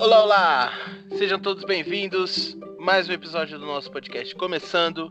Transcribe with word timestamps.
Olá, 0.00 0.22
olá! 0.22 0.72
Sejam 1.18 1.40
todos 1.40 1.64
bem-vindos. 1.64 2.56
Mais 2.78 3.08
um 3.08 3.12
episódio 3.12 3.58
do 3.58 3.66
nosso 3.66 3.90
podcast 3.90 4.32
começando. 4.36 5.10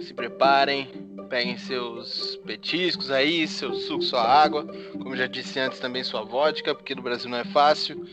Se 0.00 0.14
preparem, 0.14 0.86
peguem 1.28 1.58
seus 1.58 2.36
petiscos 2.46 3.10
aí, 3.10 3.48
seu 3.48 3.74
suco, 3.74 4.04
sua 4.04 4.22
água. 4.22 4.64
Como 4.92 5.16
já 5.16 5.26
disse 5.26 5.58
antes, 5.58 5.80
também 5.80 6.04
sua 6.04 6.22
vodka, 6.22 6.72
porque 6.72 6.94
no 6.94 7.02
Brasil 7.02 7.28
não 7.28 7.38
é 7.38 7.44
fácil. 7.46 8.06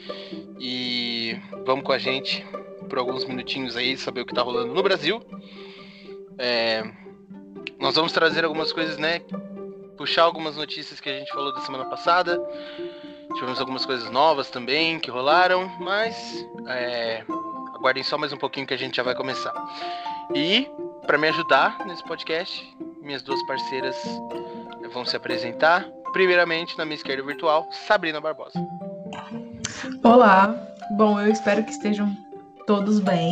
E 0.60 1.38
vamos 1.64 1.86
com 1.86 1.92
a 1.92 2.00
gente 2.00 2.44
por 2.90 2.98
alguns 2.98 3.24
minutinhos 3.24 3.78
aí 3.78 3.96
saber 3.96 4.22
o 4.22 4.26
que 4.26 4.34
tá 4.34 4.42
rolando 4.42 4.74
no 4.74 4.82
Brasil. 4.82 5.22
É... 6.40 6.84
Nós 7.80 7.94
vamos 7.94 8.12
trazer 8.12 8.44
algumas 8.44 8.74
coisas, 8.74 8.98
né? 8.98 9.20
Puxar 9.96 10.24
algumas 10.24 10.58
notícias 10.58 11.00
que 11.00 11.08
a 11.08 11.20
gente 11.20 11.32
falou 11.32 11.54
da 11.54 11.62
semana 11.62 11.86
passada 11.86 12.42
Tivemos 13.36 13.60
algumas 13.60 13.86
coisas 13.86 14.10
novas 14.12 14.50
também 14.50 15.00
que 15.00 15.10
rolaram, 15.10 15.72
mas 15.80 16.46
é, 16.68 17.24
aguardem 17.74 18.04
só 18.04 18.18
mais 18.18 18.32
um 18.32 18.38
pouquinho 18.38 18.68
que 18.68 18.74
a 18.74 18.78
gente 18.78 18.98
já 18.98 19.04
vai 19.04 19.16
começar. 19.16 19.54
E 20.36 20.70
para 21.06 21.18
me 21.18 21.28
ajudar 21.30 21.86
nesse 21.86 22.04
podcast, 22.04 22.64
minhas 23.02 23.22
duas 23.22 23.42
parceiras 23.46 23.96
vão 24.94 25.04
se 25.06 25.16
apresentar. 25.16 25.86
Primeiramente, 26.12 26.78
na 26.78 26.86
minha 26.86 26.96
esquerda 26.96 27.24
virtual, 27.24 27.68
Sabrina 27.72 28.22
Barbosa. 28.22 28.60
Olá, 30.04 30.56
bom, 30.92 31.20
eu 31.20 31.32
espero 31.32 31.64
que 31.64 31.72
estejam 31.72 32.16
todos 32.68 33.00
bem. 33.00 33.32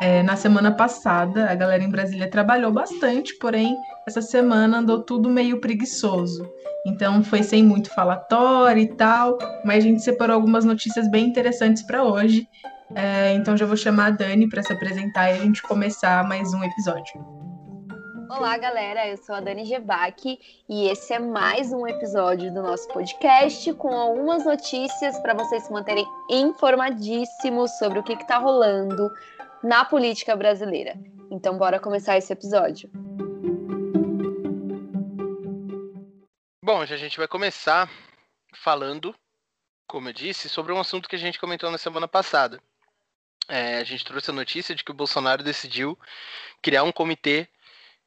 É, 0.00 0.22
na 0.22 0.36
semana 0.36 0.72
passada, 0.72 1.50
a 1.50 1.54
galera 1.54 1.82
em 1.82 1.90
Brasília 1.90 2.30
trabalhou 2.30 2.72
bastante, 2.72 3.34
porém, 3.38 3.76
essa 4.06 4.22
semana 4.22 4.78
andou 4.78 5.02
tudo 5.02 5.28
meio 5.28 5.60
preguiçoso. 5.60 6.48
Então 6.84 7.22
foi 7.22 7.42
sem 7.42 7.62
muito 7.62 7.90
falatório 7.94 8.82
e 8.82 8.88
tal, 8.88 9.38
mas 9.64 9.84
a 9.84 9.86
gente 9.86 10.02
separou 10.02 10.34
algumas 10.34 10.64
notícias 10.64 11.08
bem 11.08 11.26
interessantes 11.26 11.82
para 11.82 12.02
hoje. 12.02 12.48
É, 12.94 13.32
então 13.34 13.56
já 13.56 13.64
vou 13.64 13.76
chamar 13.76 14.06
a 14.06 14.10
Dani 14.10 14.48
para 14.48 14.62
se 14.62 14.72
apresentar 14.72 15.30
e 15.30 15.34
a 15.34 15.38
gente 15.38 15.62
começar 15.62 16.26
mais 16.26 16.52
um 16.52 16.62
episódio. 16.62 17.42
Olá, 18.28 18.56
galera. 18.56 19.06
Eu 19.06 19.18
sou 19.18 19.34
a 19.34 19.40
Dani 19.40 19.64
Gebac 19.64 20.38
e 20.68 20.88
esse 20.88 21.12
é 21.12 21.18
mais 21.18 21.70
um 21.72 21.86
episódio 21.86 22.52
do 22.52 22.62
nosso 22.62 22.88
podcast 22.88 23.72
com 23.74 23.92
algumas 23.92 24.44
notícias 24.44 25.18
para 25.18 25.34
vocês 25.34 25.64
se 25.64 25.72
manterem 25.72 26.06
informadíssimos 26.30 27.70
sobre 27.72 27.98
o 27.98 28.02
que 28.02 28.14
está 28.14 28.38
rolando 28.38 29.10
na 29.62 29.84
política 29.84 30.34
brasileira. 30.34 30.98
Então, 31.30 31.58
bora 31.58 31.78
começar 31.78 32.16
esse 32.16 32.32
episódio. 32.32 32.90
Bom, 36.64 36.80
a 36.80 36.86
gente 36.86 37.18
vai 37.18 37.26
começar 37.26 37.90
falando, 38.54 39.12
como 39.84 40.08
eu 40.08 40.12
disse, 40.12 40.48
sobre 40.48 40.72
um 40.72 40.78
assunto 40.78 41.08
que 41.08 41.16
a 41.16 41.18
gente 41.18 41.40
comentou 41.40 41.68
na 41.72 41.76
semana 41.76 42.06
passada. 42.06 42.62
É, 43.48 43.78
a 43.78 43.84
gente 43.84 44.04
trouxe 44.04 44.30
a 44.30 44.32
notícia 44.32 44.72
de 44.72 44.84
que 44.84 44.92
o 44.92 44.94
Bolsonaro 44.94 45.42
decidiu 45.42 45.98
criar 46.62 46.84
um 46.84 46.92
comitê 46.92 47.48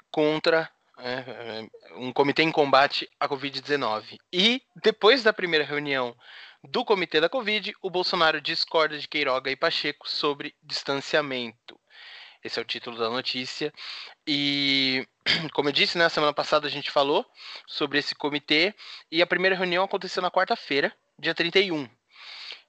contra 0.09 0.71
é, 0.97 1.67
um 1.97 2.13
comitê 2.13 2.43
em 2.43 2.51
combate 2.51 3.09
à 3.19 3.27
Covid-19. 3.27 4.17
E 4.31 4.61
depois 4.81 5.21
da 5.21 5.33
primeira 5.33 5.65
reunião 5.65 6.15
do 6.63 6.85
comitê 6.85 7.19
da 7.19 7.27
Covid, 7.27 7.73
o 7.81 7.89
Bolsonaro 7.89 8.39
discorda 8.39 8.97
de 8.97 9.09
Queiroga 9.09 9.51
e 9.51 9.57
Pacheco 9.57 10.09
sobre 10.09 10.55
distanciamento. 10.63 11.77
Esse 12.45 12.59
é 12.59 12.61
o 12.61 12.65
título 12.65 12.95
da 12.95 13.09
notícia. 13.09 13.73
E, 14.27 15.03
como 15.51 15.69
eu 15.69 15.73
disse, 15.73 15.97
na 15.97 16.03
né, 16.03 16.09
semana 16.09 16.31
passada 16.31 16.67
a 16.67 16.69
gente 16.69 16.91
falou 16.91 17.25
sobre 17.65 17.97
esse 17.97 18.13
comitê 18.13 18.71
e 19.11 19.19
a 19.19 19.25
primeira 19.25 19.55
reunião 19.55 19.83
aconteceu 19.83 20.21
na 20.21 20.29
quarta-feira, 20.29 20.95
dia 21.17 21.33
31. 21.33 21.89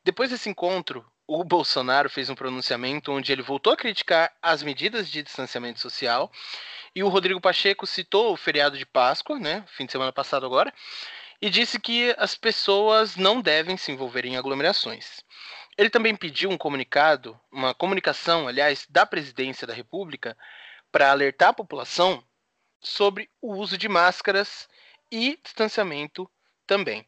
Depois 0.02 0.30
desse 0.30 0.48
encontro, 0.48 1.04
o 1.26 1.44
Bolsonaro 1.44 2.08
fez 2.08 2.30
um 2.30 2.34
pronunciamento 2.34 3.12
onde 3.12 3.30
ele 3.30 3.42
voltou 3.42 3.74
a 3.74 3.76
criticar 3.76 4.34
as 4.40 4.62
medidas 4.62 5.10
de 5.10 5.22
distanciamento 5.22 5.78
social 5.78 6.32
e 6.94 7.02
o 7.02 7.08
Rodrigo 7.08 7.38
Pacheco 7.38 7.86
citou 7.86 8.32
o 8.32 8.36
feriado 8.36 8.78
de 8.78 8.86
Páscoa, 8.86 9.38
né, 9.38 9.62
fim 9.66 9.84
de 9.84 9.92
semana 9.92 10.10
passado 10.10 10.46
agora, 10.46 10.72
e 11.42 11.50
disse 11.50 11.78
que 11.78 12.14
as 12.16 12.34
pessoas 12.34 13.14
não 13.14 13.42
devem 13.42 13.76
se 13.76 13.92
envolver 13.92 14.24
em 14.24 14.38
aglomerações. 14.38 15.22
Ele 15.76 15.90
também 15.90 16.16
pediu 16.16 16.50
um 16.50 16.56
comunicado, 16.56 17.38
uma 17.52 17.74
comunicação, 17.74 18.48
aliás, 18.48 18.86
da 18.88 19.04
Presidência 19.04 19.66
da 19.66 19.74
República 19.74 20.36
para 20.90 21.10
alertar 21.10 21.50
a 21.50 21.54
população 21.54 22.24
sobre 22.80 23.30
o 23.40 23.54
uso 23.54 23.76
de 23.76 23.88
máscaras 23.88 24.68
e 25.10 25.38
distanciamento 25.42 26.30
também. 26.66 27.06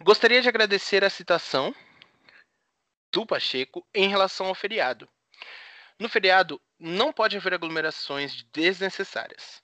Gostaria 0.00 0.40
de 0.40 0.48
agradecer 0.48 1.04
a 1.04 1.10
citação 1.10 1.74
do 3.12 3.26
Pacheco 3.26 3.86
em 3.94 4.08
relação 4.08 4.46
ao 4.46 4.54
feriado. 4.54 5.08
No 5.98 6.08
feriado, 6.08 6.60
não 6.78 7.12
pode 7.12 7.36
haver 7.36 7.54
aglomerações 7.54 8.44
desnecessárias. 8.52 9.62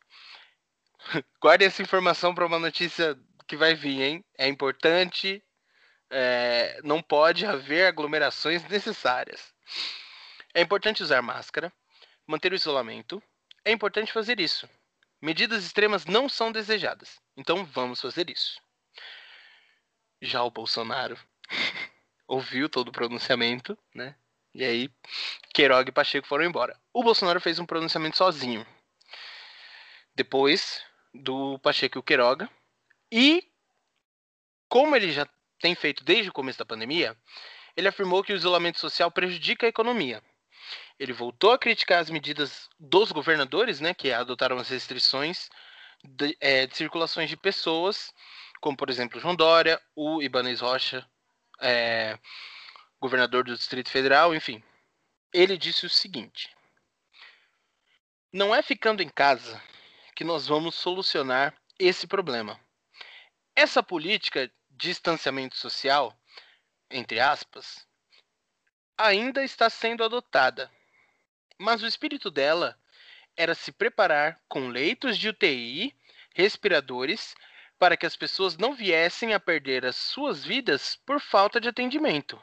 Guarde 1.40 1.64
essa 1.64 1.82
informação 1.82 2.34
para 2.34 2.46
uma 2.46 2.58
notícia 2.58 3.18
que 3.46 3.56
vai 3.56 3.74
vir, 3.74 4.00
hein? 4.00 4.24
É 4.38 4.46
importante 4.46 5.42
é, 6.10 6.80
não 6.82 7.00
pode 7.00 7.46
haver 7.46 7.86
aglomerações 7.86 8.62
necessárias. 8.68 9.54
É 10.52 10.60
importante 10.60 11.02
usar 11.02 11.22
máscara, 11.22 11.72
manter 12.26 12.52
o 12.52 12.56
isolamento. 12.56 13.22
É 13.64 13.70
importante 13.70 14.12
fazer 14.12 14.40
isso. 14.40 14.68
Medidas 15.22 15.64
extremas 15.64 16.06
não 16.06 16.28
são 16.28 16.50
desejadas, 16.50 17.20
então 17.36 17.64
vamos 17.64 18.00
fazer 18.00 18.28
isso. 18.30 18.60
Já 20.20 20.42
o 20.42 20.50
Bolsonaro 20.50 21.18
ouviu 22.26 22.68
todo 22.68 22.88
o 22.88 22.92
pronunciamento, 22.92 23.78
né? 23.94 24.16
E 24.52 24.64
aí, 24.64 24.90
Queiroga 25.54 25.90
e 25.90 25.92
Pacheco 25.92 26.26
foram 26.26 26.44
embora. 26.44 26.76
O 26.92 27.04
Bolsonaro 27.04 27.40
fez 27.40 27.58
um 27.58 27.66
pronunciamento 27.66 28.16
sozinho. 28.16 28.66
Depois 30.14 30.84
do 31.14 31.58
Pacheco 31.60 31.98
e 31.98 32.00
o 32.00 32.02
Queiroga. 32.02 32.50
E 33.12 33.46
como 34.68 34.96
ele 34.96 35.12
já 35.12 35.26
tem 35.60 35.74
feito 35.74 36.04
desde 36.04 36.30
o 36.30 36.32
começo 36.32 36.58
da 36.58 36.64
pandemia, 36.64 37.16
ele 37.76 37.88
afirmou 37.88 38.24
que 38.24 38.32
o 38.32 38.36
isolamento 38.36 38.80
social 38.80 39.10
prejudica 39.10 39.66
a 39.66 39.68
economia. 39.68 40.22
Ele 40.98 41.12
voltou 41.12 41.52
a 41.52 41.58
criticar 41.58 42.00
as 42.00 42.10
medidas 42.10 42.68
dos 42.78 43.12
governadores, 43.12 43.80
né, 43.80 43.94
que 43.94 44.12
adotaram 44.12 44.58
as 44.58 44.68
restrições 44.68 45.48
de, 46.02 46.36
é, 46.40 46.66
de 46.66 46.76
circulações 46.76 47.28
de 47.28 47.36
pessoas, 47.36 48.12
como 48.60 48.76
por 48.76 48.90
exemplo 48.90 49.20
João 49.20 49.34
Dória, 49.34 49.80
o 49.94 50.22
Ibanez 50.22 50.60
Rocha, 50.60 51.06
é, 51.60 52.18
governador 53.00 53.44
do 53.44 53.56
Distrito 53.56 53.90
Federal, 53.90 54.34
enfim. 54.34 54.62
Ele 55.32 55.56
disse 55.56 55.86
o 55.86 55.90
seguinte: 55.90 56.50
Não 58.32 58.54
é 58.54 58.62
ficando 58.62 59.02
em 59.02 59.08
casa 59.08 59.62
que 60.14 60.24
nós 60.24 60.46
vamos 60.46 60.74
solucionar 60.74 61.54
esse 61.78 62.06
problema. 62.06 62.60
Essa 63.56 63.82
política 63.82 64.50
distanciamento 64.80 65.58
social, 65.58 66.18
entre 66.90 67.20
aspas, 67.20 67.86
ainda 68.96 69.44
está 69.44 69.68
sendo 69.68 70.02
adotada. 70.02 70.70
Mas 71.58 71.82
o 71.82 71.86
espírito 71.86 72.30
dela 72.30 72.78
era 73.36 73.54
se 73.54 73.70
preparar 73.70 74.40
com 74.48 74.68
leitos 74.68 75.18
de 75.18 75.28
UTI, 75.28 75.94
respiradores, 76.34 77.34
para 77.78 77.96
que 77.96 78.06
as 78.06 78.16
pessoas 78.16 78.56
não 78.56 78.74
viessem 78.74 79.34
a 79.34 79.40
perder 79.40 79.84
as 79.84 79.96
suas 79.96 80.44
vidas 80.44 80.96
por 81.04 81.20
falta 81.20 81.60
de 81.60 81.68
atendimento. 81.68 82.42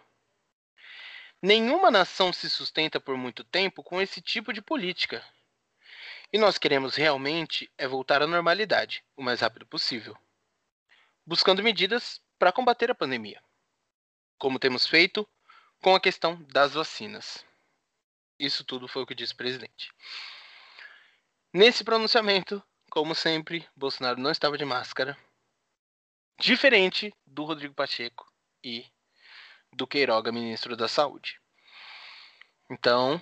Nenhuma 1.42 1.90
nação 1.90 2.31
se 2.31 2.50
sustenta 2.50 3.00
por 3.00 3.18
muito 3.18 3.44
tempo 3.44 3.84
com 3.84 4.00
esse 4.00 4.22
tipo 4.22 4.54
de 4.54 4.62
política. 4.62 5.25
E 6.31 6.38
nós 6.38 6.58
queremos 6.59 6.96
realmente 6.96 7.72
é 7.78 7.88
voltar 7.88 8.22
à 8.22 8.28
normalidade 8.28 9.04
o 9.16 9.24
mais 9.24 9.42
rápido 9.42 9.66
possível, 9.66 10.16
buscando 11.25 11.64
medidas 11.64 12.22
para 12.38 12.52
combater 12.52 12.92
a 12.92 12.95
pandemia, 12.95 13.42
como 14.38 14.60
temos 14.60 14.86
feito 14.86 15.28
com 15.81 15.95
a 15.95 16.00
questão 16.00 16.42
das 16.51 16.74
vacinas. 16.74 17.45
Isso 18.39 18.63
tudo 18.63 18.88
foi 18.88 19.04
o 19.04 19.06
que 19.06 19.16
disse 19.16 19.34
o 19.34 19.38
presidente. 19.38 19.92
Nesse 21.54 21.84
pronunciamento, 21.84 22.63
como 22.92 23.16
sempre, 23.16 23.68
Bolsonaro 23.75 24.19
não 24.19 24.31
estava 24.31 24.57
de 24.57 24.66
máscara, 24.66 25.18
diferente 26.39 27.13
do 27.25 27.44
Rodrigo 27.44 27.74
Pacheco 27.74 28.31
e 28.63 28.86
do 29.74 29.88
Queiroga, 29.88 30.31
ministro 30.31 30.78
da 30.78 30.88
Saúde. 30.88 31.39
Então, 32.69 33.22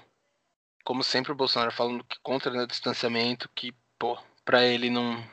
como 0.84 1.04
sempre, 1.04 1.32
o 1.32 1.36
Bolsonaro 1.36 1.72
falando 1.72 2.04
que 2.04 2.20
contra 2.20 2.52
o 2.52 2.68
distanciamento, 2.68 3.50
que, 3.56 3.72
pô, 3.98 4.22
pra 4.44 4.64
ele 4.64 4.90
não, 4.90 5.24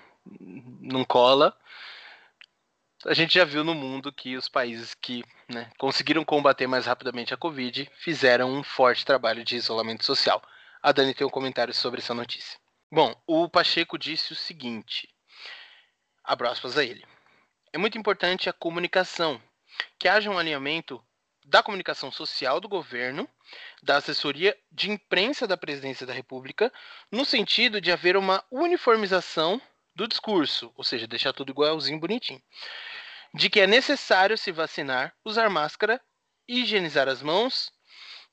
não 0.81 1.05
cola 1.05 1.59
a 3.07 3.15
gente 3.15 3.35
já 3.35 3.45
viu 3.45 3.65
no 3.65 3.75
mundo 3.75 4.13
que 4.13 4.37
os 4.37 4.49
países 4.49 4.95
que 4.95 5.25
né, 5.49 5.71
conseguiram 5.79 6.25
combater 6.25 6.67
mais 6.67 6.87
rapidamente 6.87 7.35
a 7.35 7.37
Covid 7.37 7.91
fizeram 7.97 8.53
um 8.53 8.63
forte 8.63 9.05
trabalho 9.05 9.45
de 9.45 9.57
isolamento 9.57 10.05
social. 10.05 10.43
A 10.83 10.93
Dani 10.93 11.15
tem 11.15 11.27
um 11.27 11.31
comentário 11.31 11.75
sobre 11.75 12.01
essa 12.01 12.15
notícia. 12.15 12.59
Bom, 12.91 13.15
o 13.27 13.49
Pacheco 13.49 13.99
disse 13.99 14.33
o 14.33 14.37
seguinte: 14.37 15.09
abro 16.23 16.49
aspas 16.49 16.77
a 16.77 16.85
ele. 16.85 17.05
É 17.73 17.79
muito 17.79 17.97
importante 17.97 18.49
a 18.49 18.53
comunicação, 18.53 19.41
que 19.99 20.09
haja 20.09 20.31
um 20.31 20.39
alinhamento 20.39 21.03
da 21.45 21.63
comunicação 21.63 22.13
social 22.13 22.61
do 22.61 22.69
governo, 22.69 23.29
da 23.83 23.97
assessoria 23.97 24.57
de 24.71 24.91
imprensa 24.91 25.47
da 25.47 25.57
presidência 25.57 26.07
da 26.07 26.13
República, 26.13 26.73
no 27.11 27.25
sentido 27.25 27.81
de 27.81 27.91
haver 27.91 28.17
uma 28.17 28.45
uniformização 28.51 29.61
do 29.95 30.09
discurso, 30.09 30.73
ou 30.77 30.85
seja, 30.85 31.07
deixar 31.07 31.33
tudo 31.33 31.51
igualzinho, 31.51 32.01
bonitinho, 32.01 32.43
de 33.35 33.49
que 33.49 33.61
é 33.61 33.67
necessário 33.67 34.37
se 34.37 34.53
vacinar, 34.53 35.15
usar 35.25 35.49
máscara, 35.49 36.01
higienizar 36.49 37.09
as 37.09 37.23
mãos, 37.23 37.71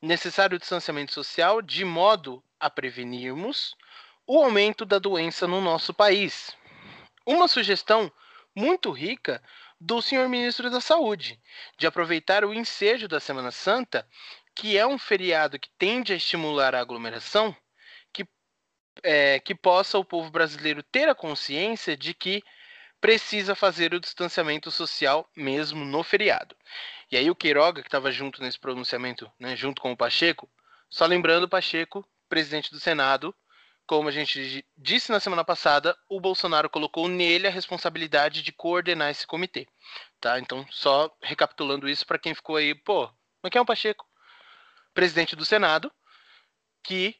necessário 0.01 0.55
o 0.55 0.59
distanciamento 0.59 1.13
social, 1.13 1.61
de 1.61 1.83
modo 1.85 2.43
a 2.59 2.69
prevenirmos 2.69 3.75
o 4.25 4.43
aumento 4.43 4.85
da 4.85 4.99
doença 4.99 5.47
no 5.47 5.61
nosso 5.61 5.93
país. 5.93 6.55
Uma 7.25 7.47
sugestão 7.47 8.11
muito 8.55 8.91
rica 8.91 9.41
do 9.79 10.01
senhor 10.01 10.27
ministro 10.27 10.69
da 10.69 10.81
Saúde, 10.81 11.39
de 11.77 11.87
aproveitar 11.87 12.43
o 12.43 12.53
ensejo 12.53 13.07
da 13.07 13.19
Semana 13.19 13.51
Santa, 13.51 14.07
que 14.53 14.77
é 14.77 14.85
um 14.85 14.97
feriado 14.97 15.57
que 15.57 15.69
tende 15.77 16.11
a 16.11 16.15
estimular 16.15 16.75
a 16.75 16.81
aglomeração, 16.81 17.55
é, 19.03 19.39
que 19.39 19.55
possa 19.55 19.97
o 19.97 20.05
povo 20.05 20.29
brasileiro 20.29 20.83
ter 20.83 21.07
a 21.09 21.15
consciência 21.15 21.95
de 21.95 22.13
que 22.13 22.43
precisa 22.99 23.55
fazer 23.55 23.93
o 23.93 23.99
distanciamento 23.99 24.69
social 24.71 25.29
mesmo 25.35 25.85
no 25.85 26.03
feriado. 26.03 26.55
E 27.11 27.17
aí 27.17 27.29
o 27.29 27.35
Queiroga, 27.35 27.81
que 27.81 27.87
estava 27.87 28.11
junto 28.11 28.41
nesse 28.41 28.59
pronunciamento, 28.59 29.31
né, 29.39 29.55
junto 29.55 29.81
com 29.81 29.91
o 29.91 29.97
Pacheco, 29.97 30.49
só 30.89 31.05
lembrando 31.05 31.43
o 31.43 31.49
Pacheco, 31.49 32.05
presidente 32.27 32.71
do 32.71 32.79
Senado, 32.79 33.33
como 33.87 34.07
a 34.07 34.11
gente 34.11 34.63
disse 34.77 35.11
na 35.11 35.19
semana 35.19 35.43
passada, 35.43 35.97
o 36.07 36.19
Bolsonaro 36.19 36.69
colocou 36.69 37.07
nele 37.07 37.47
a 37.47 37.51
responsabilidade 37.51 38.43
de 38.43 38.51
coordenar 38.51 39.09
esse 39.09 39.25
comitê, 39.25 39.67
tá? 40.19 40.39
Então, 40.39 40.63
só 40.69 41.11
recapitulando 41.23 41.89
isso 41.89 42.05
para 42.05 42.19
quem 42.19 42.35
ficou 42.35 42.57
aí, 42.57 42.75
pô, 42.75 43.09
mas 43.41 43.51
quem 43.51 43.57
é 43.57 43.61
o 43.63 43.65
Pacheco? 43.65 44.05
Presidente 44.93 45.35
do 45.35 45.43
Senado, 45.43 45.91
que 46.83 47.15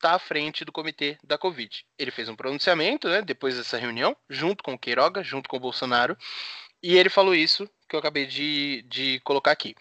está 0.00 0.14
à 0.14 0.18
frente 0.18 0.64
do 0.64 0.72
comitê 0.72 1.18
da 1.22 1.36
Covid. 1.36 1.84
Ele 1.98 2.10
fez 2.10 2.28
um 2.28 2.34
pronunciamento, 2.34 3.08
né, 3.08 3.20
depois 3.20 3.56
dessa 3.56 3.76
reunião, 3.76 4.16
junto 4.28 4.64
com 4.64 4.72
o 4.72 4.78
Queiroga, 4.78 5.22
junto 5.22 5.48
com 5.48 5.58
o 5.58 5.60
Bolsonaro, 5.60 6.16
e 6.82 6.96
ele 6.96 7.10
falou 7.10 7.34
isso 7.34 7.68
que 7.86 7.94
eu 7.94 8.00
acabei 8.00 8.26
de, 8.26 8.82
de 8.88 9.20
colocar 9.20 9.50
aqui. 9.50 9.74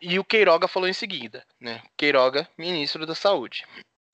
E 0.00 0.18
o 0.18 0.24
Queiroga 0.24 0.68
falou 0.68 0.88
em 0.88 0.92
seguida, 0.92 1.44
né? 1.60 1.80
Queiroga, 1.96 2.46
ministro 2.58 3.06
da 3.06 3.14
Saúde. 3.14 3.64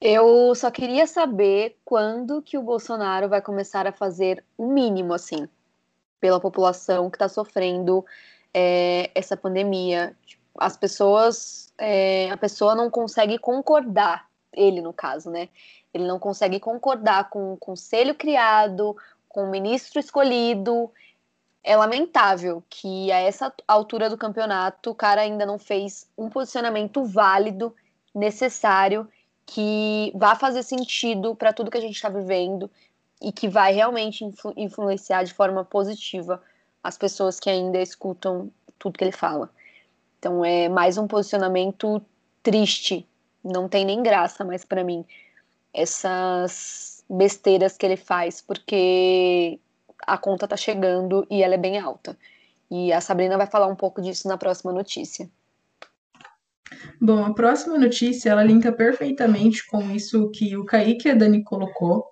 Eu 0.00 0.54
só 0.54 0.70
queria 0.70 1.06
saber 1.06 1.76
quando 1.84 2.40
que 2.40 2.56
o 2.56 2.62
Bolsonaro 2.62 3.28
vai 3.28 3.42
começar 3.42 3.86
a 3.86 3.92
fazer 3.92 4.44
o 4.56 4.66
mínimo, 4.66 5.12
assim, 5.12 5.48
pela 6.20 6.38
população 6.38 7.10
que 7.10 7.16
está 7.16 7.28
sofrendo 7.28 8.06
é, 8.54 9.10
essa 9.14 9.36
pandemia. 9.36 10.14
Tipo, 10.24 10.42
as 10.58 10.76
pessoas, 10.76 11.72
é, 11.78 12.30
a 12.30 12.36
pessoa 12.36 12.76
não 12.76 12.90
consegue 12.90 13.38
concordar, 13.38 14.27
ele 14.52 14.80
no 14.80 14.92
caso, 14.92 15.30
né? 15.30 15.48
Ele 15.92 16.06
não 16.06 16.18
consegue 16.18 16.60
concordar 16.60 17.30
com 17.30 17.52
o 17.52 17.56
conselho 17.56 18.14
criado, 18.14 18.96
com 19.28 19.44
o 19.44 19.50
ministro 19.50 19.98
escolhido. 19.98 20.90
É 21.62 21.76
lamentável 21.76 22.62
que 22.68 23.10
a 23.12 23.18
essa 23.18 23.52
altura 23.66 24.08
do 24.08 24.16
campeonato 24.16 24.90
o 24.90 24.94
cara 24.94 25.22
ainda 25.22 25.44
não 25.44 25.58
fez 25.58 26.08
um 26.16 26.30
posicionamento 26.30 27.04
válido, 27.04 27.74
necessário 28.14 29.08
que 29.46 30.12
vá 30.14 30.34
fazer 30.34 30.62
sentido 30.62 31.34
para 31.34 31.54
tudo 31.54 31.70
que 31.70 31.78
a 31.78 31.80
gente 31.80 31.94
está 31.94 32.10
vivendo 32.10 32.70
e 33.20 33.32
que 33.32 33.48
vai 33.48 33.72
realmente 33.72 34.22
influ 34.22 34.52
influenciar 34.56 35.24
de 35.24 35.32
forma 35.32 35.64
positiva 35.64 36.42
as 36.82 36.98
pessoas 36.98 37.40
que 37.40 37.48
ainda 37.48 37.78
escutam 37.78 38.50
tudo 38.78 38.98
que 38.98 39.04
ele 39.04 39.12
fala. 39.12 39.50
Então 40.18 40.44
é 40.44 40.68
mais 40.68 40.98
um 40.98 41.06
posicionamento 41.06 42.02
triste, 42.42 43.07
não 43.48 43.68
tem 43.68 43.84
nem 43.84 44.02
graça 44.02 44.44
mais 44.44 44.64
para 44.64 44.84
mim 44.84 45.04
essas 45.72 47.04
besteiras 47.08 47.76
que 47.76 47.86
ele 47.86 47.96
faz, 47.96 48.40
porque 48.40 49.58
a 50.06 50.18
conta 50.18 50.48
tá 50.48 50.56
chegando 50.56 51.26
e 51.30 51.42
ela 51.42 51.54
é 51.54 51.58
bem 51.58 51.78
alta. 51.78 52.16
E 52.70 52.92
a 52.92 53.00
Sabrina 53.00 53.36
vai 53.36 53.46
falar 53.46 53.66
um 53.66 53.76
pouco 53.76 54.00
disso 54.02 54.28
na 54.28 54.36
próxima 54.36 54.72
notícia. 54.72 55.28
Bom, 57.00 57.24
a 57.24 57.32
próxima 57.32 57.78
notícia 57.78 58.30
ela 58.30 58.42
linka 58.42 58.70
perfeitamente 58.70 59.66
com 59.66 59.90
isso 59.90 60.30
que 60.30 60.56
o 60.56 60.64
Kaique 60.64 61.08
e 61.08 61.10
a 61.10 61.14
Dani 61.14 61.42
colocou. 61.42 62.04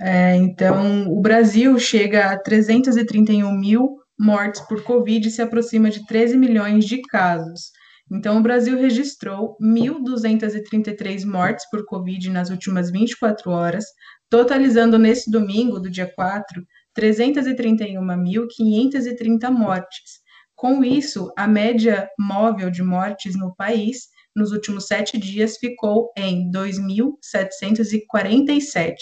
É, 0.00 0.36
então, 0.36 1.12
o 1.12 1.20
Brasil 1.20 1.78
chega 1.78 2.30
a 2.30 2.38
331 2.38 3.52
mil 3.52 4.00
mortes 4.18 4.60
por 4.62 4.82
Covid 4.82 5.28
e 5.28 5.30
se 5.30 5.42
aproxima 5.42 5.90
de 5.90 6.06
13 6.06 6.38
milhões 6.38 6.86
de 6.86 7.02
casos. 7.02 7.72
Então, 8.10 8.38
o 8.38 8.42
Brasil 8.42 8.76
registrou 8.76 9.56
1.233 9.62 11.24
mortes 11.24 11.64
por 11.70 11.84
Covid 11.84 12.28
nas 12.30 12.50
últimas 12.50 12.90
24 12.90 13.48
horas, 13.50 13.84
totalizando 14.28 14.98
nesse 14.98 15.30
domingo, 15.30 15.78
do 15.78 15.88
dia 15.88 16.12
4, 16.12 16.60
331.530 16.98 19.48
mortes. 19.50 20.18
Com 20.56 20.82
isso, 20.84 21.32
a 21.36 21.46
média 21.46 22.08
móvel 22.18 22.68
de 22.70 22.82
mortes 22.82 23.36
no 23.36 23.54
país 23.54 24.08
nos 24.34 24.50
últimos 24.52 24.86
sete 24.86 25.18
dias 25.18 25.56
ficou 25.56 26.12
em 26.16 26.50
2.747. 26.50 28.94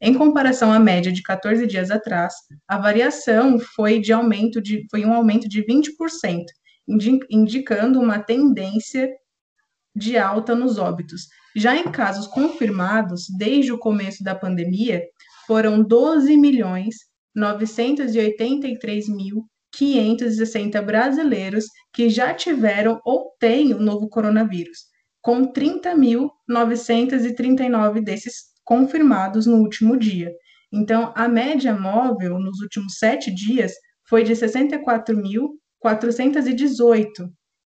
Em 0.00 0.14
comparação 0.14 0.72
à 0.72 0.78
média 0.78 1.12
de 1.12 1.22
14 1.22 1.66
dias 1.66 1.90
atrás, 1.90 2.32
a 2.66 2.78
variação 2.78 3.58
foi, 3.58 4.00
de 4.00 4.10
aumento 4.12 4.60
de, 4.60 4.86
foi 4.90 5.04
um 5.04 5.12
aumento 5.12 5.48
de 5.48 5.64
20%, 5.64 6.44
indicando 6.88 8.00
uma 8.00 8.18
tendência 8.18 9.08
de 9.94 10.16
alta 10.16 10.54
nos 10.54 10.78
óbitos. 10.78 11.26
Já 11.54 11.76
em 11.76 11.90
casos 11.90 12.26
confirmados, 12.26 13.26
desde 13.38 13.72
o 13.72 13.78
começo 13.78 14.24
da 14.24 14.34
pandemia, 14.34 15.02
foram 15.46 15.82
12 15.82 16.36
milhões 16.36 16.96
983 17.34 19.08
mil 19.08 19.46
560 19.72 20.82
brasileiros 20.82 21.64
que 21.92 22.10
já 22.10 22.34
tiveram 22.34 23.00
ou 23.04 23.34
têm 23.38 23.72
o 23.72 23.80
novo 23.80 24.08
coronavírus, 24.08 24.80
com 25.20 25.46
30.939 25.50 28.02
desses 28.02 28.52
confirmados 28.64 29.46
no 29.46 29.58
último 29.58 29.96
dia. 29.96 30.32
Então, 30.70 31.10
a 31.14 31.26
média 31.28 31.74
móvel 31.74 32.38
nos 32.38 32.60
últimos 32.60 32.98
sete 32.98 33.30
dias 33.30 33.72
foi 34.08 34.24
de 34.24 34.34
64.418. 35.84 37.30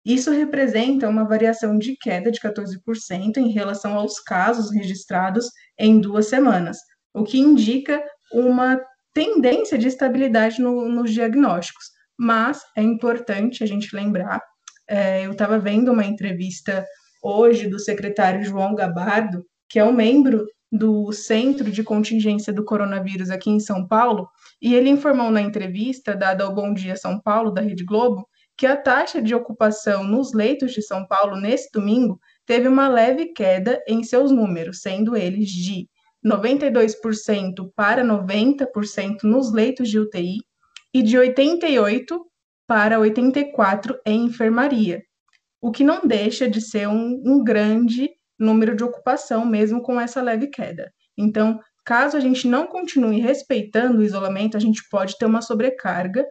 Isso 0.05 0.31
representa 0.33 1.09
uma 1.09 1.25
variação 1.25 1.79
de 1.79 1.97
queda 1.97 2.31
de 2.31 2.41
14% 2.41 3.37
em 3.37 3.53
relação 3.53 3.95
aos 3.95 4.19
casos 4.19 4.73
registrados 4.73 5.47
em 5.79 6.01
duas 6.01 6.27
semanas, 6.27 6.79
o 7.15 7.23
que 7.23 7.39
indica 7.39 8.03
uma 8.33 8.81
tendência 9.15 9.79
de 9.79 9.87
estabilidade 9.89 10.61
no, 10.61 10.89
nos 10.89 11.13
diagnósticos. 11.13 11.85
Mas 12.19 12.61
é 12.77 12.83
importante 12.83 13.63
a 13.63 13.67
gente 13.67 13.95
lembrar, 13.95 14.41
é, 14.89 15.25
eu 15.25 15.33
estava 15.33 15.59
vendo 15.59 15.93
uma 15.93 16.05
entrevista 16.05 16.85
hoje 17.23 17.69
do 17.69 17.79
secretário 17.79 18.45
João 18.45 18.75
Gabardo, 18.75 19.45
que 19.69 19.79
é 19.79 19.85
um 19.85 19.93
membro 19.93 20.45
do 20.73 21.13
Centro 21.13 21.71
de 21.71 21.85
Contingência 21.85 22.51
do 22.51 22.65
Coronavírus 22.65 23.29
aqui 23.29 23.51
em 23.51 23.61
São 23.61 23.87
Paulo, 23.87 24.27
e 24.61 24.75
ele 24.75 24.89
informou 24.89 25.31
na 25.31 25.43
entrevista 25.43 26.17
dada 26.17 26.45
ao 26.45 26.55
Bom 26.55 26.73
Dia 26.73 26.97
São 26.97 27.21
Paulo, 27.21 27.51
da 27.51 27.61
Rede 27.61 27.85
Globo, 27.85 28.27
que 28.57 28.67
a 28.67 28.75
taxa 28.75 29.21
de 29.21 29.35
ocupação 29.35 30.03
nos 30.03 30.33
leitos 30.33 30.73
de 30.73 30.81
São 30.81 31.07
Paulo 31.07 31.37
nesse 31.37 31.71
domingo 31.71 32.19
teve 32.47 32.69
uma 32.69 32.89
leve 32.89 33.27
queda 33.27 33.83
em 33.87 34.03
seus 34.03 34.31
números, 34.31 34.81
sendo 34.81 35.15
eles 35.15 35.51
de 35.51 35.89
92% 36.25 37.71
para 37.77 38.03
90% 38.03 39.25
nos 39.25 39.53
leitos 39.53 39.91
de 39.91 39.99
UTI 39.99 40.39
e 40.95 41.03
de 41.03 41.19
88 41.19 42.25
para 42.67 42.99
84 42.99 44.01
em 44.07 44.25
enfermaria, 44.25 45.03
o 45.61 45.71
que 45.71 45.85
não 45.85 46.07
deixa 46.07 46.49
de 46.49 46.61
ser 46.61 46.89
um, 46.89 47.21
um 47.25 47.45
grande 47.45 48.11
número 48.43 48.77
de 48.77 48.85
ocupação, 48.85 49.45
mesmo 49.45 49.83
com 49.83 50.01
essa 50.01 50.21
leve 50.21 50.49
queda. 50.49 50.93
Então, 51.17 51.61
caso 51.85 52.17
a 52.17 52.21
gente 52.21 52.47
não 52.49 52.67
continue 52.67 53.21
respeitando 53.21 53.99
o 53.99 54.03
isolamento, 54.03 54.57
a 54.57 54.61
gente 54.61 54.83
pode 54.91 55.17
ter 55.19 55.27
uma 55.27 55.43
sobrecarga 55.43 56.27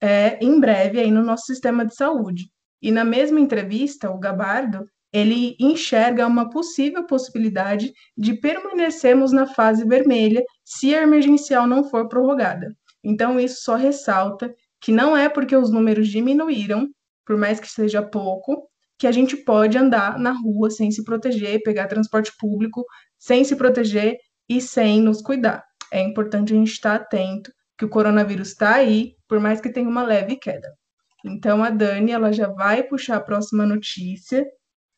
é, 0.00 0.38
em 0.44 0.58
breve 0.60 1.00
aí 1.00 1.10
no 1.10 1.22
nosso 1.22 1.46
sistema 1.46 1.84
de 1.84 1.94
saúde. 1.94 2.50
E 2.82 2.90
na 2.90 3.04
mesma 3.04 3.40
entrevista, 3.40 4.10
o 4.10 4.18
Gabardo 4.18 4.86
ele 5.12 5.56
enxerga 5.58 6.26
uma 6.26 6.50
possível 6.50 7.04
possibilidade 7.06 7.92
de 8.16 8.34
permanecermos 8.34 9.32
na 9.32 9.46
fase 9.46 9.84
vermelha 9.86 10.44
se 10.64 10.94
a 10.94 11.02
emergencial 11.02 11.66
não 11.66 11.84
for 11.84 12.08
prorrogada. 12.08 12.76
Então, 13.02 13.40
isso 13.40 13.62
só 13.62 13.76
ressalta 13.76 14.54
que 14.80 14.92
não 14.92 15.16
é 15.16 15.28
porque 15.28 15.56
os 15.56 15.70
números 15.70 16.08
diminuíram, 16.08 16.88
por 17.24 17.36
mais 17.36 17.58
que 17.58 17.68
seja 17.68 18.02
pouco, 18.02 18.68
que 18.98 19.06
a 19.06 19.12
gente 19.12 19.36
pode 19.36 19.76
andar 19.76 20.18
na 20.18 20.32
rua 20.32 20.70
sem 20.70 20.90
se 20.90 21.04
proteger, 21.04 21.62
pegar 21.62 21.86
transporte 21.86 22.32
público 22.38 22.84
sem 23.18 23.44
se 23.44 23.56
proteger 23.56 24.18
e 24.48 24.60
sem 24.60 25.00
nos 25.00 25.20
cuidar. 25.20 25.64
É 25.92 26.00
importante 26.02 26.52
a 26.52 26.56
gente 26.56 26.72
estar 26.72 26.94
atento 26.94 27.52
que 27.78 27.84
o 27.84 27.88
coronavírus 27.88 28.48
está 28.48 28.76
aí, 28.76 29.14
por 29.28 29.38
mais 29.38 29.60
que 29.60 29.68
tenha 29.68 29.88
uma 29.88 30.02
leve 30.02 30.36
queda. 30.36 30.72
Então 31.24 31.62
a 31.62 31.70
Dani 31.70 32.12
ela 32.12 32.32
já 32.32 32.48
vai 32.48 32.82
puxar 32.82 33.16
a 33.16 33.20
próxima 33.20 33.66
notícia 33.66 34.46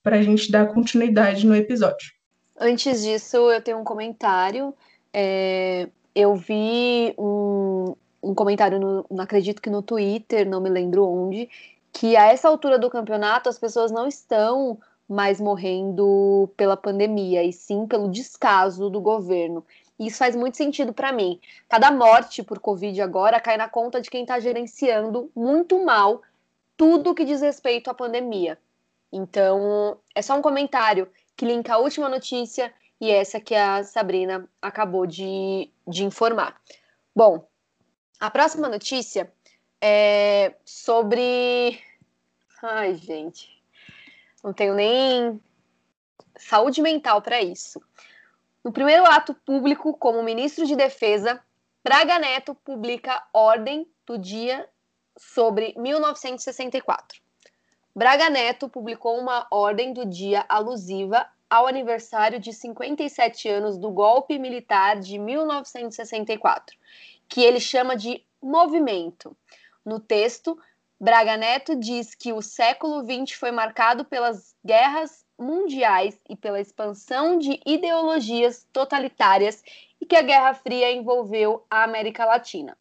para 0.02 0.16
a 0.16 0.22
gente 0.22 0.50
dar 0.50 0.72
continuidade 0.72 1.46
no 1.46 1.56
episódio. 1.56 2.12
Antes 2.58 3.02
disso, 3.02 3.36
eu 3.50 3.62
tenho 3.62 3.78
um 3.78 3.84
comentário. 3.84 4.74
É, 5.12 5.88
eu 6.14 6.34
vi 6.34 7.14
um, 7.18 7.94
um 8.22 8.34
comentário, 8.34 8.78
no, 8.78 9.06
acredito 9.20 9.62
que 9.62 9.70
no 9.70 9.82
Twitter, 9.82 10.48
não 10.48 10.60
me 10.60 10.68
lembro 10.68 11.04
onde, 11.04 11.48
que 11.92 12.16
a 12.16 12.26
essa 12.26 12.48
altura 12.48 12.78
do 12.78 12.90
campeonato 12.90 13.48
as 13.48 13.58
pessoas 13.58 13.90
não 13.90 14.06
estão 14.06 14.78
mais 15.08 15.40
morrendo 15.40 16.50
pela 16.56 16.76
pandemia, 16.76 17.42
e 17.42 17.52
sim 17.52 17.86
pelo 17.86 18.10
descaso 18.10 18.90
do 18.90 19.00
governo. 19.00 19.64
E 19.98 20.06
isso 20.06 20.18
faz 20.18 20.36
muito 20.36 20.56
sentido 20.56 20.92
para 20.92 21.12
mim. 21.12 21.40
Cada 21.68 21.90
morte 21.90 22.42
por 22.42 22.60
Covid 22.60 23.00
agora 23.00 23.40
cai 23.40 23.56
na 23.56 23.68
conta 23.68 24.00
de 24.00 24.10
quem 24.10 24.22
está 24.22 24.38
gerenciando 24.38 25.30
muito 25.34 25.82
mal 25.84 26.22
tudo 26.76 27.14
que 27.14 27.24
diz 27.24 27.40
respeito 27.40 27.90
à 27.90 27.94
pandemia. 27.94 28.58
Então, 29.10 29.98
é 30.14 30.22
só 30.22 30.36
um 30.36 30.42
comentário 30.42 31.10
que 31.34 31.46
linka 31.46 31.74
a 31.74 31.78
última 31.78 32.08
notícia 32.08 32.72
e 33.00 33.10
essa 33.10 33.40
que 33.40 33.54
a 33.54 33.82
Sabrina 33.82 34.48
acabou 34.60 35.06
de, 35.06 35.70
de 35.86 36.04
informar. 36.04 36.60
Bom, 37.14 37.48
a 38.20 38.30
próxima 38.30 38.68
notícia 38.68 39.32
é 39.80 40.54
sobre. 40.64 41.80
Ai, 42.62 42.94
gente, 42.94 43.48
não 44.42 44.52
tenho 44.52 44.74
nem 44.74 45.40
saúde 46.36 46.82
mental 46.82 47.22
para 47.22 47.40
isso. 47.40 47.80
No 48.64 48.72
primeiro 48.72 49.04
ato 49.06 49.34
público 49.34 49.96
como 49.96 50.22
ministro 50.22 50.66
de 50.66 50.76
Defesa, 50.76 51.40
Braga 51.82 52.18
Neto 52.18 52.54
publica 52.54 53.26
ordem 53.32 53.86
do 54.06 54.18
dia 54.18 54.68
sobre 55.16 55.74
1964. 55.76 57.20
Braga 57.94 58.30
Neto 58.30 58.68
publicou 58.68 59.18
uma 59.18 59.46
ordem 59.50 59.92
do 59.92 60.04
dia 60.04 60.44
alusiva 60.48 61.26
ao 61.48 61.66
aniversário 61.66 62.38
de 62.38 62.52
57 62.52 63.48
anos 63.48 63.78
do 63.78 63.90
golpe 63.90 64.38
militar 64.38 65.00
de 65.00 65.18
1964, 65.18 66.76
que 67.28 67.42
ele 67.42 67.58
chama 67.58 67.96
de 67.96 68.22
movimento. 68.40 69.36
No 69.88 69.98
texto, 69.98 70.58
Braga 71.00 71.38
Neto 71.38 71.74
diz 71.74 72.14
que 72.14 72.30
o 72.30 72.42
século 72.42 73.00
XX 73.00 73.34
foi 73.38 73.50
marcado 73.50 74.04
pelas 74.04 74.54
guerras 74.62 75.24
mundiais 75.38 76.20
e 76.28 76.36
pela 76.36 76.60
expansão 76.60 77.38
de 77.38 77.58
ideologias 77.64 78.68
totalitárias 78.70 79.64
e 79.98 80.04
que 80.04 80.14
a 80.14 80.20
Guerra 80.20 80.52
Fria 80.52 80.92
envolveu 80.92 81.64
a 81.70 81.84
América 81.84 82.26
Latina. 82.26 82.76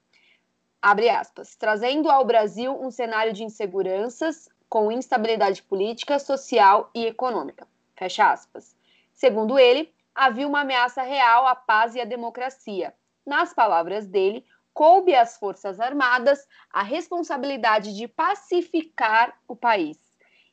Abre 0.81 1.09
aspas, 1.09 1.55
trazendo 1.55 2.09
ao 2.09 2.25
Brasil 2.25 2.77
um 2.77 2.91
cenário 2.91 3.31
de 3.31 3.45
inseguranças 3.45 4.49
com 4.67 4.91
instabilidade 4.91 5.63
política, 5.63 6.19
social 6.19 6.91
e 6.93 7.05
econômica. 7.05 7.65
Fecha 7.95 8.33
aspas. 8.33 8.75
Segundo 9.13 9.57
ele, 9.57 9.89
havia 10.13 10.45
uma 10.45 10.59
ameaça 10.59 11.03
real 11.03 11.47
à 11.47 11.55
paz 11.55 11.95
e 11.95 12.01
à 12.01 12.03
democracia. 12.03 12.93
Nas 13.25 13.53
palavras 13.53 14.05
dele, 14.07 14.45
coube 14.77 15.15
às 15.15 15.37
Forças 15.37 15.79
Armadas 15.79 16.47
a 16.71 16.83
responsabilidade 16.83 17.95
de 17.95 18.07
pacificar 18.07 19.35
o 19.47 19.55
país, 19.55 19.97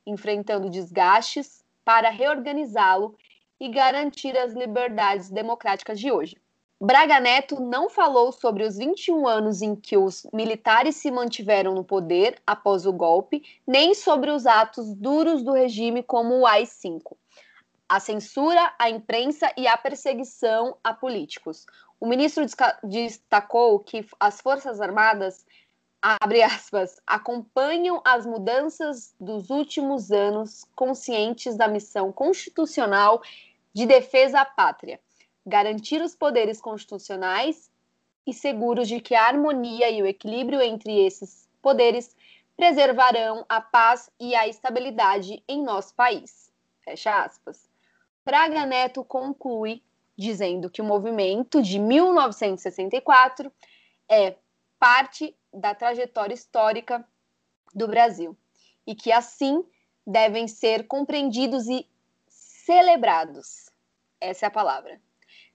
enfrentando 0.06 0.70
desgastes, 0.70 1.62
para 1.84 2.08
reorganizá-lo 2.08 3.18
e 3.60 3.68
garantir 3.68 4.34
as 4.34 4.54
liberdades 4.54 5.28
democráticas 5.28 6.00
de 6.00 6.10
hoje. 6.10 6.38
Braga 6.80 7.20
Neto 7.20 7.60
não 7.60 7.90
falou 7.90 8.32
sobre 8.32 8.64
os 8.64 8.78
21 8.78 9.28
anos 9.28 9.60
em 9.60 9.76
que 9.76 9.98
os 9.98 10.26
militares 10.32 10.96
se 10.96 11.10
mantiveram 11.10 11.74
no 11.74 11.84
poder 11.84 12.40
após 12.46 12.86
o 12.86 12.94
golpe, 12.94 13.42
nem 13.66 13.92
sobre 13.92 14.30
os 14.30 14.46
atos 14.46 14.94
duros 14.94 15.42
do 15.42 15.52
regime 15.52 16.02
como 16.02 16.38
o 16.38 16.46
AI-5, 16.46 17.14
a 17.86 18.00
censura 18.00 18.74
à 18.78 18.88
imprensa 18.88 19.52
e 19.54 19.68
a 19.68 19.76
perseguição 19.76 20.78
a 20.82 20.94
políticos. 20.94 21.66
O 22.00 22.06
ministro 22.06 22.44
destacou 22.82 23.78
que 23.80 24.06
as 24.20 24.40
Forças 24.40 24.80
Armadas 24.80 25.44
abre 26.02 26.42
aspas, 26.42 27.00
acompanham 27.06 28.02
as 28.04 28.26
mudanças 28.26 29.14
dos 29.18 29.48
últimos 29.48 30.12
anos, 30.12 30.66
conscientes 30.76 31.56
da 31.56 31.66
missão 31.66 32.12
constitucional 32.12 33.22
de 33.72 33.86
defesa 33.86 34.40
à 34.40 34.44
pátria, 34.44 35.00
garantir 35.46 36.02
os 36.02 36.14
poderes 36.14 36.60
constitucionais 36.60 37.70
e 38.26 38.34
seguros 38.34 38.86
de 38.86 39.00
que 39.00 39.14
a 39.14 39.26
harmonia 39.26 39.90
e 39.90 40.02
o 40.02 40.06
equilíbrio 40.06 40.60
entre 40.60 41.06
esses 41.06 41.48
poderes 41.62 42.14
preservarão 42.54 43.46
a 43.48 43.60
paz 43.60 44.10
e 44.20 44.34
a 44.34 44.46
estabilidade 44.46 45.42
em 45.48 45.62
nosso 45.62 45.94
país. 45.94 46.52
Fecha 46.84 47.24
aspas. 47.24 47.66
Braga 48.24 48.66
Neto 48.66 49.02
conclui 49.02 49.82
dizendo 50.16 50.70
que 50.70 50.80
o 50.80 50.84
movimento 50.84 51.62
de 51.62 51.78
1964 51.78 53.52
é 54.08 54.36
parte 54.78 55.36
da 55.52 55.74
trajetória 55.74 56.34
histórica 56.34 57.06
do 57.74 57.88
Brasil 57.88 58.36
e 58.86 58.94
que 58.94 59.10
assim 59.10 59.64
devem 60.06 60.46
ser 60.46 60.86
compreendidos 60.86 61.66
e 61.68 61.88
celebrados. 62.28 63.70
Essa 64.20 64.46
é 64.46 64.48
a 64.48 64.50
palavra. 64.50 65.00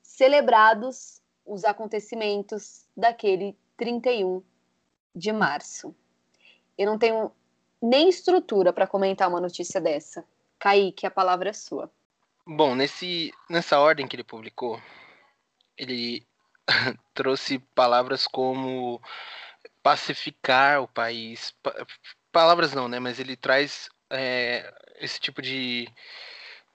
Celebrados 0.01 1.22
os 1.46 1.63
acontecimentos 1.63 2.86
daquele 2.96 3.58
31 3.78 4.44
de 5.16 5.32
março. 5.32 5.96
Eu 6.78 6.86
não 6.86 6.98
tenho 6.98 7.32
nem 7.82 8.10
estrutura 8.10 8.74
para 8.74 8.88
comentar 8.88 9.28
uma 9.28 9.42
notícia 9.42 9.80
dessa. 9.80 10.24
Kaique, 10.58 11.06
a 11.06 11.12
palavra 11.12 11.50
é 11.50 11.54
sua. 11.54 11.92
Bom, 12.51 12.74
nesse, 12.74 13.32
nessa 13.48 13.79
ordem 13.79 14.08
que 14.08 14.15
ele 14.15 14.24
publicou, 14.24 14.82
ele 15.77 16.25
trouxe 17.13 17.60
palavras 17.75 18.25
como 18.25 19.00
pacificar 19.84 20.82
o 20.82 20.88
país. 20.88 21.53
palavras 22.32 22.74
não, 22.74 22.88
né? 22.88 23.00
Mas 23.00 23.20
ele 23.20 23.36
traz 23.38 23.88
é, 24.10 24.74
esse 24.96 25.20
tipo 25.20 25.44
de, 25.44 25.88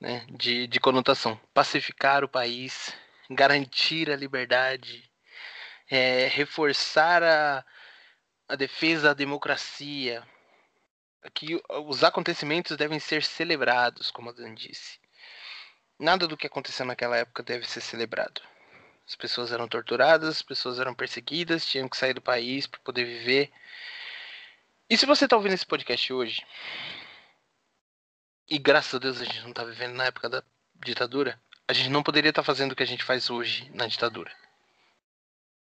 né, 0.01 0.25
de, 0.31 0.69
de 0.69 0.79
conotação. 0.79 1.41
Pacificar 1.53 2.23
o 2.23 2.29
país, 2.29 2.95
garantir 3.29 4.13
a 4.13 4.17
liberdade, 4.17 5.11
é, 5.91 6.29
reforçar 6.29 7.21
a, 7.21 7.65
a 8.49 8.55
defesa 8.55 9.09
da 9.09 9.15
democracia. 9.15 10.23
Que 11.35 11.61
os 11.89 12.05
acontecimentos 12.05 12.77
devem 12.77 13.01
ser 13.01 13.25
celebrados, 13.25 14.13
como 14.13 14.31
a 14.31 14.33
Dan 14.33 14.55
disse. 14.55 15.03
Nada 15.99 16.27
do 16.27 16.37
que 16.37 16.47
aconteceu 16.47 16.85
naquela 16.85 17.17
época 17.17 17.43
deve 17.43 17.69
ser 17.69 17.81
celebrado. 17.81 18.43
As 19.07 19.15
pessoas 19.15 19.53
eram 19.53 19.69
torturadas, 19.69 20.29
as 20.37 20.43
pessoas 20.43 20.81
eram 20.81 20.95
perseguidas, 20.95 21.67
tinham 21.67 21.89
que 21.89 21.97
sair 21.97 22.15
do 22.15 22.23
país 22.23 22.67
para 22.67 22.81
poder 22.81 23.05
viver. 23.05 23.53
E 24.89 24.97
se 24.97 25.07
você 25.07 25.25
está 25.25 25.37
ouvindo 25.37 25.55
esse 25.55 25.67
podcast 25.67 26.13
hoje, 26.13 26.45
e 28.49 28.59
graças 28.59 28.95
a 28.95 28.99
Deus 28.99 29.21
a 29.21 29.25
gente 29.25 29.43
não 29.43 29.51
está 29.51 29.65
vivendo 29.65 29.95
na 29.95 30.07
época 30.07 30.29
da 30.29 30.43
ditadura, 30.85 31.41
a 31.69 31.73
gente 31.73 31.91
não 31.91 32.03
poderia 32.03 32.31
estar 32.31 32.43
tá 32.43 32.47
fazendo 32.47 32.73
o 32.73 32.77
que 32.77 32.83
a 32.83 32.87
gente 32.87 33.05
faz 33.05 33.31
hoje 33.31 33.71
na 33.75 33.87
ditadura. 33.87 34.33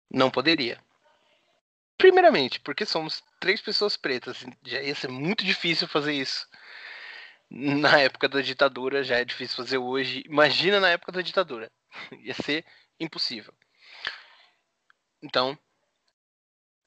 Não 0.09 0.29
poderia. 0.29 0.79
Primeiramente, 1.97 2.59
porque 2.59 2.85
somos 2.85 3.23
três 3.39 3.61
pessoas 3.61 3.95
pretas. 3.95 4.45
Já 4.65 4.81
ia 4.81 4.95
ser 4.95 5.07
muito 5.07 5.43
difícil 5.43 5.87
fazer 5.87 6.13
isso. 6.13 6.47
Na 7.53 7.99
época 7.99 8.29
da 8.29 8.41
ditadura 8.41 9.03
já 9.03 9.17
é 9.19 9.25
difícil 9.25 9.57
fazer 9.57 9.77
hoje. 9.77 10.23
Imagina 10.25 10.79
na 10.79 10.89
época 10.89 11.11
da 11.11 11.21
ditadura. 11.21 11.69
Ia 12.23 12.33
ser 12.33 12.65
impossível. 12.97 13.53
Então, 15.21 15.59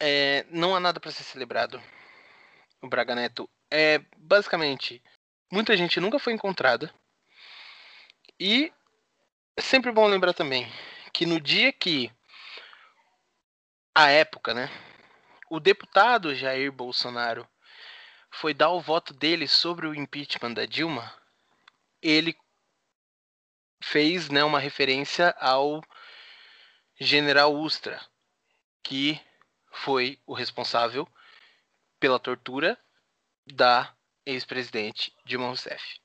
é, 0.00 0.46
não 0.48 0.74
há 0.74 0.80
nada 0.80 0.98
para 0.98 1.10
ser 1.10 1.22
celebrado. 1.22 1.82
O 2.80 2.88
Braga 2.88 3.14
Neto 3.14 3.48
é 3.70 3.98
basicamente 4.16 5.02
muita 5.52 5.76
gente 5.76 6.00
nunca 6.00 6.18
foi 6.18 6.32
encontrada. 6.32 6.90
E 8.40 8.72
é 9.58 9.60
sempre 9.60 9.92
bom 9.92 10.06
lembrar 10.06 10.32
também 10.32 10.66
que 11.12 11.26
no 11.26 11.38
dia 11.38 11.72
que 11.74 12.10
a 13.94 14.08
época, 14.08 14.54
né, 14.54 14.70
o 15.50 15.60
deputado 15.60 16.34
Jair 16.34 16.72
Bolsonaro 16.72 17.46
foi 18.34 18.52
dar 18.52 18.70
o 18.70 18.80
voto 18.80 19.14
dele 19.14 19.46
sobre 19.46 19.86
o 19.86 19.94
impeachment 19.94 20.54
da 20.54 20.66
Dilma, 20.66 21.14
ele 22.02 22.36
fez 23.80 24.28
né, 24.28 24.42
uma 24.42 24.58
referência 24.58 25.30
ao 25.38 25.82
General 26.98 27.54
Ustra, 27.54 28.04
que 28.82 29.20
foi 29.70 30.20
o 30.26 30.34
responsável 30.34 31.08
pela 32.00 32.18
tortura 32.18 32.78
da 33.46 33.94
ex-presidente 34.26 35.14
Dilma 35.24 35.46
Rousseff. 35.46 36.00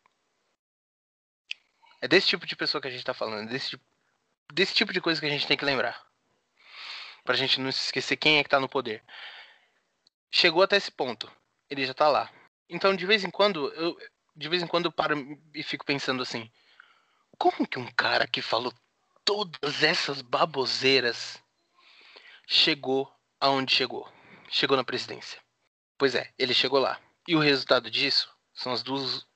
É 2.02 2.08
desse 2.08 2.28
tipo 2.28 2.46
de 2.46 2.56
pessoa 2.56 2.82
que 2.82 2.88
a 2.88 2.92
gente 2.92 3.02
está 3.02 3.14
falando, 3.14 3.50
desse, 3.50 3.80
desse 4.54 4.74
tipo 4.74 4.94
de 4.94 5.02
coisa 5.02 5.20
que 5.20 5.26
a 5.28 5.32
gente 5.32 5.48
tem 5.48 5.58
que 5.58 5.66
lembrar. 5.66 6.08
Pra 7.24 7.36
gente 7.36 7.60
não 7.60 7.72
se 7.72 7.86
esquecer 7.86 8.18
quem 8.18 8.38
é 8.38 8.44
que 8.44 8.50
tá 8.50 8.60
no 8.60 8.70
poder. 8.70 9.04
Chegou 10.32 10.62
até 10.62 10.78
esse 10.78 10.92
ponto. 10.92 11.30
Ele 11.70 11.86
já 11.86 11.94
tá 11.94 12.08
lá. 12.08 12.32
Então, 12.70 12.96
de 12.96 13.06
vez 13.06 13.24
em 13.24 13.30
quando, 13.30 13.68
eu 13.74 13.98
de 14.36 14.48
vez 14.48 14.64
em 14.64 14.68
quando 14.68 14.86
eu 14.86 14.92
paro 14.92 15.16
e 15.54 15.62
fico 15.62 15.86
pensando 15.86 16.24
assim: 16.24 16.50
como 17.38 17.68
que 17.68 17.78
um 17.78 17.92
cara 17.92 18.26
que 18.26 18.42
falou 18.42 18.74
todas 19.26 19.84
essas 19.84 20.22
baboseiras 20.22 21.44
chegou 22.48 23.14
aonde 23.40 23.76
chegou? 23.76 24.12
Chegou 24.50 24.78
na 24.78 24.84
presidência. 24.84 25.40
Pois 25.98 26.16
é, 26.16 26.34
ele 26.38 26.54
chegou 26.54 26.80
lá. 26.80 27.00
E 27.28 27.36
o 27.36 27.40
resultado 27.40 27.92
disso 27.92 28.34
são 28.54 28.72
as 28.72 28.82
duas 28.82 29.28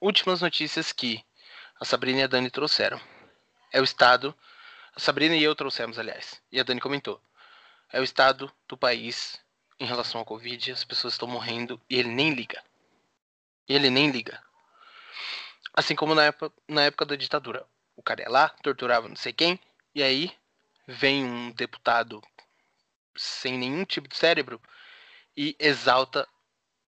últimas 0.00 0.40
notícias 0.40 0.92
que 0.92 1.24
a 1.80 1.84
Sabrina 1.84 2.20
e 2.20 2.22
a 2.22 2.26
Dani 2.26 2.50
trouxeram. 2.50 3.00
É 3.72 3.80
o 3.80 3.84
estado. 3.84 4.36
A 4.94 5.00
Sabrina 5.00 5.34
e 5.34 5.42
eu 5.42 5.54
trouxemos, 5.56 5.98
aliás. 5.98 6.40
E 6.52 6.60
a 6.60 6.62
Dani 6.62 6.80
comentou. 6.80 7.20
É 7.90 7.98
o 7.98 8.04
estado 8.04 8.52
do 8.68 8.76
país 8.76 9.41
em 9.82 9.86
relação 9.86 10.20
ao 10.20 10.24
Covid. 10.24 10.70
As 10.70 10.84
pessoas 10.84 11.14
estão 11.14 11.26
morrendo 11.26 11.80
e 11.90 11.98
ele 11.98 12.08
nem 12.08 12.32
liga. 12.32 12.62
Ele 13.68 13.90
nem 13.90 14.10
liga. 14.10 14.42
Assim 15.74 15.96
como 15.96 16.14
na 16.14 16.24
época, 16.24 16.54
na 16.68 16.84
época 16.84 17.04
da 17.04 17.16
ditadura. 17.16 17.66
O 17.96 18.02
cara 18.02 18.22
ia 18.22 18.28
lá, 18.28 18.48
torturava 18.48 19.08
não 19.08 19.16
sei 19.16 19.32
quem, 19.32 19.58
e 19.94 20.02
aí 20.02 20.32
vem 20.86 21.24
um 21.24 21.50
deputado 21.50 22.22
sem 23.16 23.58
nenhum 23.58 23.84
tipo 23.84 24.08
de 24.08 24.16
cérebro 24.16 24.60
e 25.36 25.54
exalta 25.58 26.26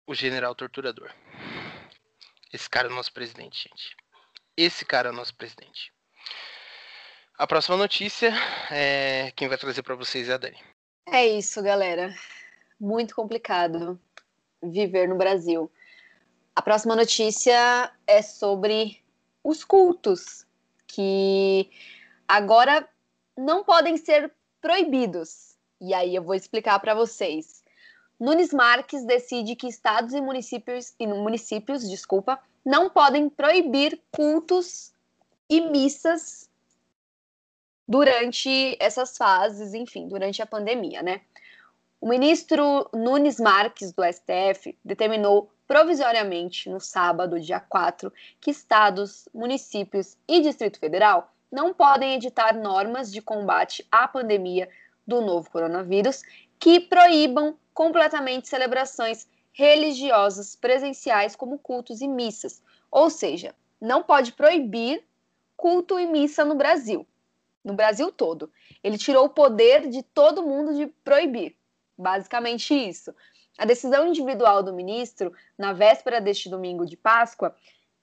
o 0.06 0.14
general 0.14 0.54
torturador. 0.54 1.11
Esse 2.52 2.68
cara 2.68 2.88
é 2.88 2.90
o 2.90 2.94
nosso 2.94 3.12
presidente, 3.12 3.68
gente. 3.68 3.97
Esse 4.56 4.85
cara 4.85 5.09
é 5.09 5.12
o 5.12 5.14
nosso 5.14 5.35
presidente. 5.35 5.92
A 7.38 7.47
próxima 7.47 7.76
notícia 7.76 8.32
é 8.70 9.32
quem 9.37 9.49
vai 9.49 9.56
trazer 9.56 9.82
para 9.82 9.94
vocês 9.94 10.28
é 10.28 10.35
a 10.35 10.37
Dani. 10.37 10.59
É 11.06 11.26
isso, 11.26 11.62
galera. 11.62 12.14
Muito 12.80 13.14
complicado 13.14 14.00
viver 14.62 15.06
no 15.06 15.16
Brasil. 15.16 15.70
A 16.56 16.62
próxima 16.62 16.96
notícia 16.96 17.92
é 18.06 18.22
sobre 18.22 19.02
os 19.44 19.64
cultos, 19.64 20.46
que 20.87 21.70
agora 22.26 22.88
não 23.37 23.62
podem 23.62 23.96
ser 23.96 24.32
proibidos. 24.60 25.56
E 25.80 25.94
aí 25.94 26.14
eu 26.14 26.22
vou 26.22 26.34
explicar 26.34 26.78
para 26.78 26.94
vocês. 26.94 27.62
Nunes 28.18 28.52
Marques 28.52 29.04
decide 29.04 29.56
que 29.56 29.66
estados 29.66 30.12
e 30.12 30.20
municípios, 30.20 30.94
e 30.99 31.06
municípios, 31.06 31.88
desculpa, 31.88 32.38
não 32.64 32.90
podem 32.90 33.30
proibir 33.30 34.00
cultos 34.10 34.92
e 35.49 35.60
missas 35.60 36.50
durante 37.88 38.76
essas 38.78 39.16
fases, 39.16 39.75
enfim, 39.75 40.06
durante 40.06 40.40
a 40.40 40.46
pandemia, 40.46 41.02
né? 41.02 41.22
O 42.00 42.09
ministro 42.09 42.88
Nunes 42.95 43.38
Marques 43.38 43.92
do 43.92 44.02
STF 44.02 44.75
determinou 44.83 45.50
provisoriamente 45.69 46.71
no 46.71 46.80
sábado, 46.80 47.38
dia 47.38 47.61
4, 47.61 48.11
que 48.40 48.50
estados, 48.50 49.28
municípios 49.35 50.16
e 50.26 50.40
Distrito 50.40 50.78
Federal 50.78 51.30
não 51.52 51.75
podem 51.75 52.14
editar 52.14 52.54
normas 52.54 53.12
de 53.12 53.21
combate 53.21 53.87
à 53.92 54.09
pandemia 54.09 54.66
do 55.07 55.21
novo 55.21 55.50
coronavírus 55.50 56.23
que 56.59 56.80
proíbam 56.80 57.59
completamente 57.75 58.49
celebrações 58.49 59.28
religiosas 59.52 60.57
presenciais 60.57 61.37
como 61.37 61.59
cultos 61.59 62.00
e 62.00 62.09
missas. 62.09 62.62
Ou 62.90 63.11
seja, 63.11 63.54
não 63.78 64.02
pode 64.02 64.33
proibir 64.33 65.04
culto 65.54 65.99
e 65.99 66.07
missa 66.07 66.47
no 66.47 66.54
Brasil, 66.54 67.07
no 67.62 67.75
Brasil 67.75 68.11
todo. 68.11 68.50
Ele 68.83 68.97
tirou 68.97 69.26
o 69.26 69.30
poder 69.30 69.87
de 69.90 70.02
todo 70.02 70.42
mundo 70.42 70.75
de 70.75 70.87
proibir. 71.04 71.60
Basicamente 72.00 72.73
isso. 72.73 73.14
A 73.59 73.66
decisão 73.66 74.09
individual 74.09 74.62
do 74.62 74.73
ministro, 74.73 75.35
na 75.59 75.75
véspera 75.75 76.19
deste 76.19 76.49
domingo 76.49 76.87
de 76.87 76.97
Páscoa, 76.97 77.54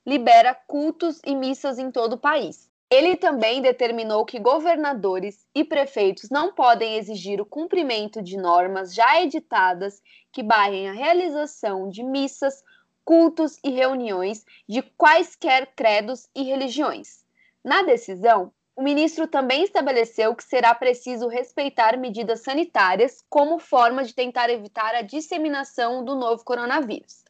libera 0.06 0.54
cultos 0.54 1.19
e 1.26 1.36
missas 1.36 1.80
em 1.80 1.89
todo 1.89 2.13
o 2.13 2.17
país. 2.17 2.69
Ele 2.91 3.15
também 3.15 3.60
determinou 3.60 4.24
que 4.24 4.39
governadores 4.39 5.48
e 5.54 5.63
prefeitos 5.63 6.30
não 6.30 6.54
podem 6.54 6.95
exigir 6.95 7.41
o 7.41 7.45
cumprimento 7.45 8.21
de 8.21 8.38
normas 8.38 8.93
já 8.93 9.19
editadas 9.19 10.00
que 10.32 10.43
barrem 10.43 10.88
a 10.88 10.93
realização 10.93 11.89
de 11.89 12.04
missas, 12.04 12.63
cultos 13.04 13.58
e 13.63 13.71
reuniões 13.71 14.45
de 14.69 14.84
quaisquer 14.84 15.74
credos 15.76 16.30
e 16.36 16.43
religiões. 16.43 17.26
Na 17.63 17.82
decisão, 17.82 18.54
o 18.78 18.84
ministro 18.84 19.28
também 19.28 19.63
estabeleceu 19.63 20.36
que 20.36 20.44
será 20.44 20.74
preciso 20.76 21.28
respeitar 21.28 21.98
medidas 21.98 22.42
sanitárias 22.42 23.26
como 23.28 23.58
forma 23.58 24.04
de 24.04 24.13
tentar 24.13 24.52
evitar 24.52 24.94
a 24.94 25.02
disseminação 25.02 26.06
do 26.06 26.16
novo 26.16 26.44
coronavírus. 26.46 27.26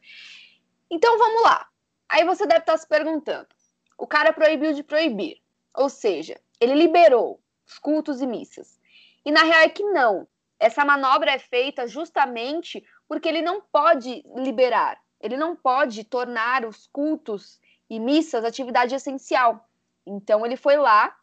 Então 0.90 1.16
vamos 1.16 1.42
lá. 1.42 1.66
Aí 2.06 2.22
você 2.22 2.46
deve 2.46 2.60
estar 2.60 2.76
se 2.76 2.86
perguntando: 2.86 3.48
o 3.96 4.06
cara 4.06 4.30
proibiu 4.30 4.74
de 4.74 4.82
proibir. 4.82 5.40
Ou 5.74 5.88
seja, 5.88 6.38
ele 6.60 6.74
liberou 6.74 7.40
os 7.66 7.78
cultos 7.78 8.20
e 8.20 8.26
missas. 8.26 8.78
E 9.24 9.32
na 9.32 9.42
real 9.42 9.60
é 9.60 9.70
que 9.70 9.84
não. 9.84 10.28
Essa 10.60 10.84
manobra 10.84 11.30
é 11.30 11.38
feita 11.38 11.88
justamente 11.88 12.84
porque 13.08 13.26
ele 13.26 13.40
não 13.40 13.62
pode 13.62 14.22
liberar, 14.36 15.00
ele 15.18 15.38
não 15.38 15.56
pode 15.56 16.04
tornar 16.04 16.66
os 16.66 16.86
cultos 16.88 17.58
e 17.88 17.98
missas 17.98 18.44
atividade 18.44 18.94
essencial. 18.94 19.66
Então 20.06 20.44
ele 20.44 20.56
foi 20.56 20.76
lá 20.76 21.17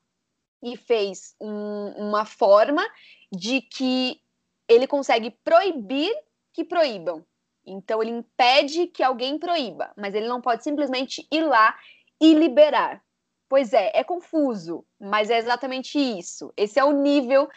e 0.65 0.75
fez 0.75 1.36
um, 1.39 1.89
uma 1.95 2.25
forma 2.25 2.84
de 3.32 3.62
que 3.62 4.19
ele 4.67 4.88
consegue 4.88 5.30
proibir 5.43 6.12
que 6.51 6.63
proíbam. 6.63 7.23
Então 7.63 8.01
ele 8.01 8.12
impede 8.12 8.88
que 8.88 9.04
alguém 9.04 9.38
proíba, 9.38 9.93
mas 9.95 10.15
ele 10.15 10.28
não 10.28 10.41
pode 10.41 10.63
simplesmente 10.63 11.28
ir 11.32 11.43
lá 11.43 11.78
e 12.19 12.34
liberar. 12.34 13.04
Pois 13.47 13.73
é, 13.73 13.91
é 13.93 14.04
confuso, 14.04 14.84
mas 14.99 15.30
é 15.30 15.38
exatamente 15.38 15.99
isso. 15.99 16.51
Esse 16.58 16.80
é 16.80 16.84
o 16.84 16.91
nível 16.91 17.47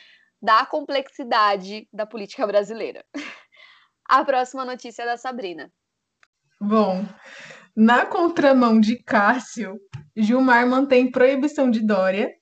da 0.40 0.66
complexidade 0.66 1.88
da 1.90 2.04
política 2.04 2.46
brasileira. 2.46 3.04
A 4.06 4.24
próxima 4.24 4.64
notícia 4.64 5.02
é 5.02 5.06
da 5.06 5.16
Sabrina. 5.16 5.70
Bom, 6.60 7.06
na 7.76 8.06
contramão 8.06 8.80
de 8.80 8.96
Cássio, 9.02 9.78
Gilmar 10.16 10.66
mantém 10.66 11.10
proibição 11.10 11.70
de 11.70 11.80
Dória 11.80 12.37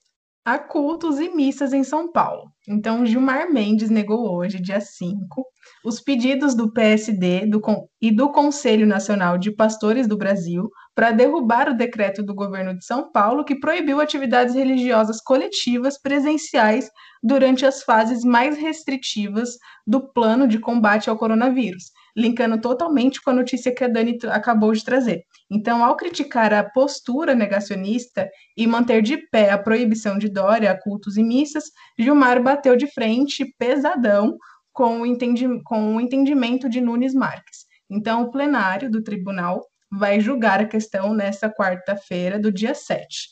a 0.47 0.61
cultos 0.61 1.19
e 1.19 1.29
missas 1.35 1.73
em 1.73 1.83
São 1.83 2.13
Paulo. 2.13 2.53
Então, 2.69 3.05
Gilmar 3.05 3.53
Mendes 3.53 3.91
negou 3.91 4.33
hoje, 4.33 4.63
dia 4.63 4.81
5, 4.81 5.45
os 5.85 6.01
pedidos 6.01 6.55
do 6.55 6.73
PSD 6.73 7.47
do, 7.47 7.61
e 8.01 8.13
do 8.13 8.31
Conselho 8.31 8.87
Nacional 8.87 9.39
de 9.39 9.51
Pastores 9.51 10.07
do 10.07 10.17
Brasil 10.17 10.71
para 10.95 11.11
derrubar 11.11 11.69
o 11.69 11.77
decreto 11.77 12.23
do 12.23 12.33
governo 12.33 12.79
de 12.79 12.85
São 12.85 13.11
Paulo 13.11 13.45
que 13.45 13.59
proibiu 13.59 14.01
atividades 14.01 14.55
religiosas 14.55 15.21
coletivas 15.21 16.01
presenciais 16.01 16.89
durante 17.21 17.67
as 17.67 17.83
fases 17.83 18.23
mais 18.23 18.57
restritivas 18.57 19.59
do 19.85 20.13
plano 20.13 20.47
de 20.47 20.61
combate 20.61 21.11
ao 21.11 21.19
coronavírus, 21.19 21.91
linkando 22.17 22.59
totalmente 22.61 23.21
com 23.21 23.31
a 23.31 23.35
notícia 23.35 23.75
que 23.75 23.85
a 23.85 23.89
Dani 23.89 24.19
acabou 24.31 24.73
de 24.73 24.83
trazer. 24.83 25.25
Então, 25.51 25.85
ao 25.85 25.97
criticar 25.97 26.53
a 26.55 26.65
postura 26.65 27.35
negacionista 27.35 28.29
e 28.57 28.67
manter 28.67 29.03
de 29.03 29.19
pé 29.31 29.51
a 29.51 29.59
proibição 29.59 30.17
de 30.17 30.29
Dória 30.29 30.71
a 30.71 30.81
cultos 30.81 31.17
e 31.17 31.23
missas, 31.23 31.65
Gilmar 31.99 32.43
bateu 32.43 32.77
de 32.77 32.87
frente 32.87 33.55
pesadão 33.59 34.37
com 34.73 35.03
o, 35.03 35.07
entendi 35.07 35.47
com 35.65 35.97
o 35.97 36.01
entendimento 36.01 36.69
de 36.69 36.81
Nunes 36.81 37.15
Marques. 37.15 37.67
Então, 37.91 38.23
o 38.23 38.31
plenário 38.31 38.91
do 38.91 39.03
tribunal 39.03 39.65
vai 39.91 40.19
julgar 40.19 40.61
a 40.61 40.67
questão 40.67 41.15
nesta 41.15 41.51
quarta-feira 41.51 42.39
do 42.39 42.51
dia 42.51 42.75
7. 42.75 43.29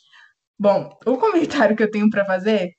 Bom, 0.58 0.96
o 1.04 1.16
comentário 1.16 1.74
que 1.74 1.82
eu 1.82 1.90
tenho 1.90 2.08
para 2.08 2.24
fazer 2.24 2.72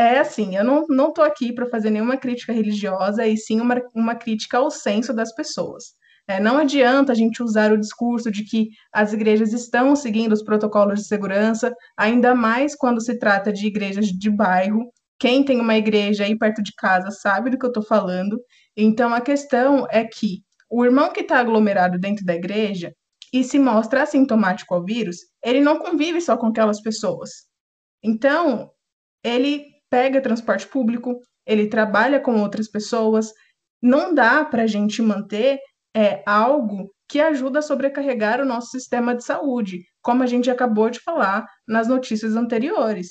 é 0.00 0.18
assim, 0.18 0.56
eu 0.56 0.64
não, 0.64 0.86
não 0.88 1.12
tô 1.12 1.22
aqui 1.22 1.52
para 1.52 1.68
fazer 1.68 1.90
nenhuma 1.90 2.16
crítica 2.16 2.52
religiosa, 2.52 3.26
e 3.26 3.36
sim 3.36 3.60
uma, 3.60 3.76
uma 3.94 4.14
crítica 4.14 4.58
ao 4.58 4.70
senso 4.70 5.12
das 5.12 5.34
pessoas. 5.34 5.94
É, 6.28 6.38
não 6.38 6.58
adianta 6.58 7.12
a 7.12 7.14
gente 7.14 7.42
usar 7.42 7.72
o 7.72 7.78
discurso 7.78 8.30
de 8.30 8.44
que 8.44 8.68
as 8.92 9.12
igrejas 9.12 9.52
estão 9.52 9.96
seguindo 9.96 10.32
os 10.32 10.42
protocolos 10.42 11.00
de 11.00 11.06
segurança, 11.06 11.74
ainda 11.96 12.34
mais 12.34 12.76
quando 12.76 13.00
se 13.00 13.18
trata 13.18 13.52
de 13.52 13.66
igrejas 13.66 14.06
de 14.06 14.30
bairro. 14.30 14.92
Quem 15.18 15.44
tem 15.44 15.60
uma 15.60 15.76
igreja 15.76 16.24
aí 16.24 16.38
perto 16.38 16.62
de 16.62 16.72
casa 16.76 17.10
sabe 17.10 17.50
do 17.50 17.58
que 17.58 17.66
eu 17.66 17.70
estou 17.70 17.82
falando. 17.82 18.40
Então 18.76 19.12
a 19.12 19.20
questão 19.20 19.86
é 19.90 20.04
que 20.04 20.42
o 20.70 20.84
irmão 20.84 21.12
que 21.12 21.20
está 21.20 21.40
aglomerado 21.40 21.98
dentro 21.98 22.24
da 22.24 22.34
igreja 22.34 22.94
e 23.32 23.44
se 23.44 23.58
mostra 23.58 24.02
assintomático 24.02 24.72
ao 24.74 24.84
vírus, 24.84 25.18
ele 25.44 25.60
não 25.60 25.78
convive 25.78 26.20
só 26.20 26.36
com 26.36 26.46
aquelas 26.46 26.80
pessoas. 26.80 27.30
Então, 28.02 28.70
ele 29.22 29.69
pega 29.90 30.20
transporte 30.20 30.66
público, 30.66 31.20
ele 31.46 31.68
trabalha 31.68 32.20
com 32.20 32.40
outras 32.40 32.68
pessoas. 32.68 33.32
Não 33.82 34.14
dá 34.14 34.44
para 34.44 34.62
a 34.62 34.66
gente 34.66 35.02
manter 35.02 35.58
é, 35.94 36.22
algo 36.24 36.90
que 37.08 37.20
ajuda 37.20 37.58
a 37.58 37.62
sobrecarregar 37.62 38.40
o 38.40 38.44
nosso 38.44 38.70
sistema 38.70 39.14
de 39.16 39.24
saúde, 39.24 39.82
como 40.00 40.22
a 40.22 40.26
gente 40.26 40.48
acabou 40.48 40.88
de 40.88 41.00
falar 41.00 41.44
nas 41.66 41.88
notícias 41.88 42.36
anteriores. 42.36 43.08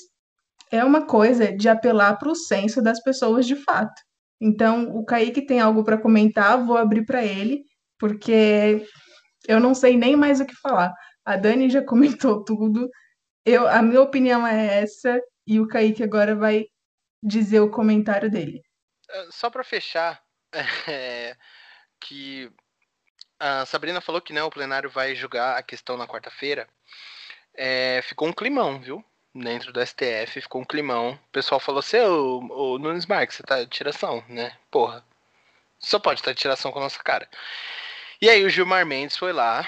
É 0.72 0.82
uma 0.82 1.04
coisa 1.04 1.52
de 1.52 1.68
apelar 1.68 2.16
para 2.16 2.30
o 2.30 2.34
senso 2.34 2.80
das 2.80 3.02
pessoas 3.02 3.46
de 3.46 3.56
fato. 3.56 4.00
Então, 4.40 4.96
o 4.96 5.04
Kaique 5.04 5.42
tem 5.42 5.60
algo 5.60 5.84
para 5.84 5.98
comentar, 5.98 6.64
vou 6.64 6.78
abrir 6.78 7.04
para 7.04 7.22
ele, 7.22 7.62
porque 7.98 8.86
eu 9.46 9.60
não 9.60 9.74
sei 9.74 9.96
nem 9.98 10.16
mais 10.16 10.40
o 10.40 10.46
que 10.46 10.54
falar. 10.54 10.94
A 11.24 11.36
Dani 11.36 11.68
já 11.68 11.82
comentou 11.84 12.42
tudo. 12.42 12.88
Eu, 13.44 13.68
a 13.68 13.82
minha 13.82 14.00
opinião 14.00 14.46
é 14.46 14.82
essa, 14.82 15.20
e 15.46 15.60
o 15.60 15.66
Kaique 15.66 16.02
agora 16.02 16.34
vai 16.34 16.66
dizer 17.22 17.60
o 17.60 17.70
comentário 17.70 18.30
dele. 18.30 18.62
É, 19.08 19.26
só 19.30 19.50
para 19.50 19.64
fechar, 19.64 20.22
é, 20.88 21.36
que 22.00 22.50
a 23.38 23.64
Sabrina 23.66 24.00
falou 24.00 24.20
que 24.20 24.32
né, 24.32 24.42
o 24.42 24.50
plenário 24.50 24.90
vai 24.90 25.14
julgar 25.14 25.56
a 25.56 25.62
questão 25.62 25.96
na 25.96 26.06
quarta-feira. 26.06 26.68
É, 27.54 28.00
ficou 28.02 28.28
um 28.28 28.32
climão, 28.32 28.80
viu? 28.80 29.04
Dentro 29.34 29.72
do 29.72 29.84
STF, 29.84 30.40
ficou 30.40 30.60
um 30.60 30.64
climão. 30.64 31.12
O 31.12 31.30
pessoal 31.32 31.60
falou 31.60 31.80
assim, 31.80 31.98
ô, 31.98 32.78
Nunes 32.78 33.06
Marques, 33.06 33.36
você 33.36 33.42
tá 33.42 33.62
de 33.62 33.70
tiração, 33.70 34.24
né? 34.28 34.56
Porra. 34.70 35.04
Só 35.78 35.98
pode 35.98 36.20
estar 36.20 36.32
de 36.32 36.38
tiração 36.38 36.70
com 36.72 36.78
a 36.78 36.82
nossa 36.82 37.02
cara. 37.02 37.28
E 38.20 38.28
aí 38.28 38.44
o 38.44 38.50
Gilmar 38.50 38.84
Mendes 38.84 39.16
foi 39.16 39.32
lá, 39.32 39.66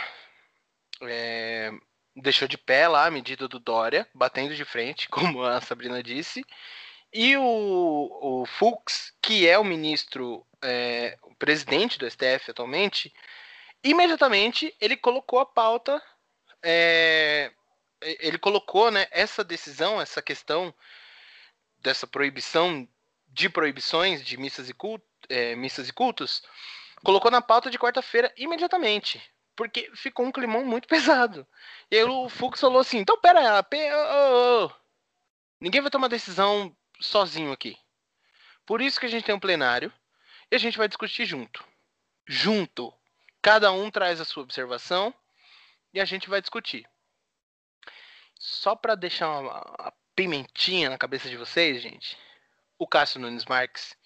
é, 1.02 1.70
deixou 2.14 2.46
de 2.46 2.58
pé 2.58 2.88
lá 2.88 3.06
a 3.06 3.10
medida 3.10 3.48
do 3.48 3.58
Dória, 3.58 4.08
batendo 4.14 4.54
de 4.54 4.64
frente, 4.64 5.08
como 5.10 5.42
a 5.42 5.60
Sabrina 5.60 6.02
disse. 6.02 6.44
E 7.12 7.36
o, 7.36 7.42
o 7.42 8.46
Fux, 8.46 9.12
que 9.20 9.46
é 9.46 9.58
o 9.58 9.64
ministro, 9.64 10.46
é, 10.62 11.18
o 11.22 11.34
presidente 11.34 11.98
do 11.98 12.10
STF 12.10 12.50
atualmente, 12.50 13.12
imediatamente 13.84 14.74
ele 14.80 14.96
colocou 14.96 15.38
a 15.38 15.46
pauta, 15.46 16.02
é, 16.62 17.52
ele 18.00 18.38
colocou 18.38 18.90
né, 18.90 19.06
essa 19.10 19.44
decisão, 19.44 20.00
essa 20.00 20.22
questão 20.22 20.74
dessa 21.78 22.06
proibição 22.06 22.88
de 23.28 23.48
proibições 23.48 24.24
de 24.24 24.36
missas 24.36 24.68
e, 24.68 24.74
culto, 24.74 25.04
é, 25.28 25.54
missas 25.54 25.88
e 25.88 25.92
cultos, 25.92 26.42
colocou 27.04 27.30
na 27.30 27.42
pauta 27.42 27.70
de 27.70 27.78
quarta-feira 27.78 28.32
imediatamente. 28.36 29.20
Porque 29.54 29.90
ficou 29.94 30.26
um 30.26 30.32
climão 30.32 30.64
muito 30.64 30.88
pesado. 30.88 31.46
E 31.90 31.96
aí 31.96 32.04
o 32.04 32.28
Fux 32.28 32.60
falou 32.60 32.80
assim: 32.80 32.98
então 32.98 33.18
pera, 33.18 33.60
oh, 33.60 34.14
oh, 34.14 34.66
oh. 34.66 34.70
ninguém 35.60 35.80
vai 35.80 35.90
tomar 35.90 36.08
decisão 36.08 36.74
sozinho 37.00 37.52
aqui. 37.52 37.76
Por 38.64 38.80
isso 38.80 38.98
que 38.98 39.06
a 39.06 39.08
gente 39.08 39.24
tem 39.24 39.34
um 39.34 39.40
plenário 39.40 39.92
e 40.50 40.54
a 40.54 40.58
gente 40.58 40.78
vai 40.78 40.88
discutir 40.88 41.24
junto. 41.24 41.64
Junto. 42.26 42.92
Cada 43.40 43.72
um 43.72 43.90
traz 43.90 44.20
a 44.20 44.24
sua 44.24 44.42
observação 44.42 45.12
e 45.92 46.00
a 46.00 46.04
gente 46.04 46.28
vai 46.28 46.40
discutir. 46.40 46.88
Só 48.38 48.74
para 48.74 48.94
deixar 48.94 49.28
uma, 49.28 49.60
uma 49.60 49.92
pimentinha 50.14 50.90
na 50.90 50.98
cabeça 50.98 51.28
de 51.28 51.36
vocês, 51.36 51.82
gente, 51.82 52.16
o 52.78 52.86
Cássio 52.86 53.20
Nunes 53.20 53.44
Marques, 53.44 53.96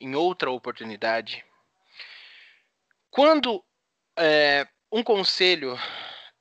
em 0.00 0.14
outra 0.14 0.50
oportunidade, 0.50 1.44
quando 3.10 3.64
é, 4.16 4.66
um 4.94 5.02
conselho, 5.02 5.76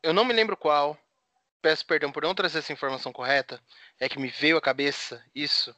eu 0.03 0.13
não 0.13 0.23
me 0.23 0.31
lembro 0.31 0.55
qual, 0.55 0.95
peço 1.59 1.83
perdão 1.87 2.11
por 2.11 2.21
não 2.21 2.35
trazer 2.35 2.59
essa 2.59 2.71
informação 2.71 3.11
correta, 3.11 3.59
é 3.99 4.07
que 4.07 4.19
me 4.19 4.27
veio 4.27 4.57
à 4.57 4.61
cabeça 4.61 5.25
isso. 5.33 5.75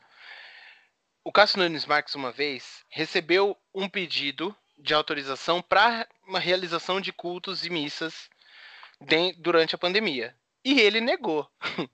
O 1.24 1.32
Cássio 1.32 1.58
Nunes 1.60 1.86
Marques, 1.86 2.16
uma 2.16 2.34
vez, 2.34 2.84
recebeu 2.90 3.58
um 3.74 3.88
pedido 3.88 4.54
de 4.78 4.94
autorização 4.94 5.62
para 5.62 6.06
uma 6.28 6.38
realização 6.38 7.00
de 7.00 7.14
cultos 7.14 7.66
e 7.66 7.70
missas 7.70 8.30
de, 9.00 9.32
durante 9.38 9.74
a 9.74 9.78
pandemia. 9.78 10.36
E 10.62 10.82
ele 10.82 11.00
negou. 11.00 11.50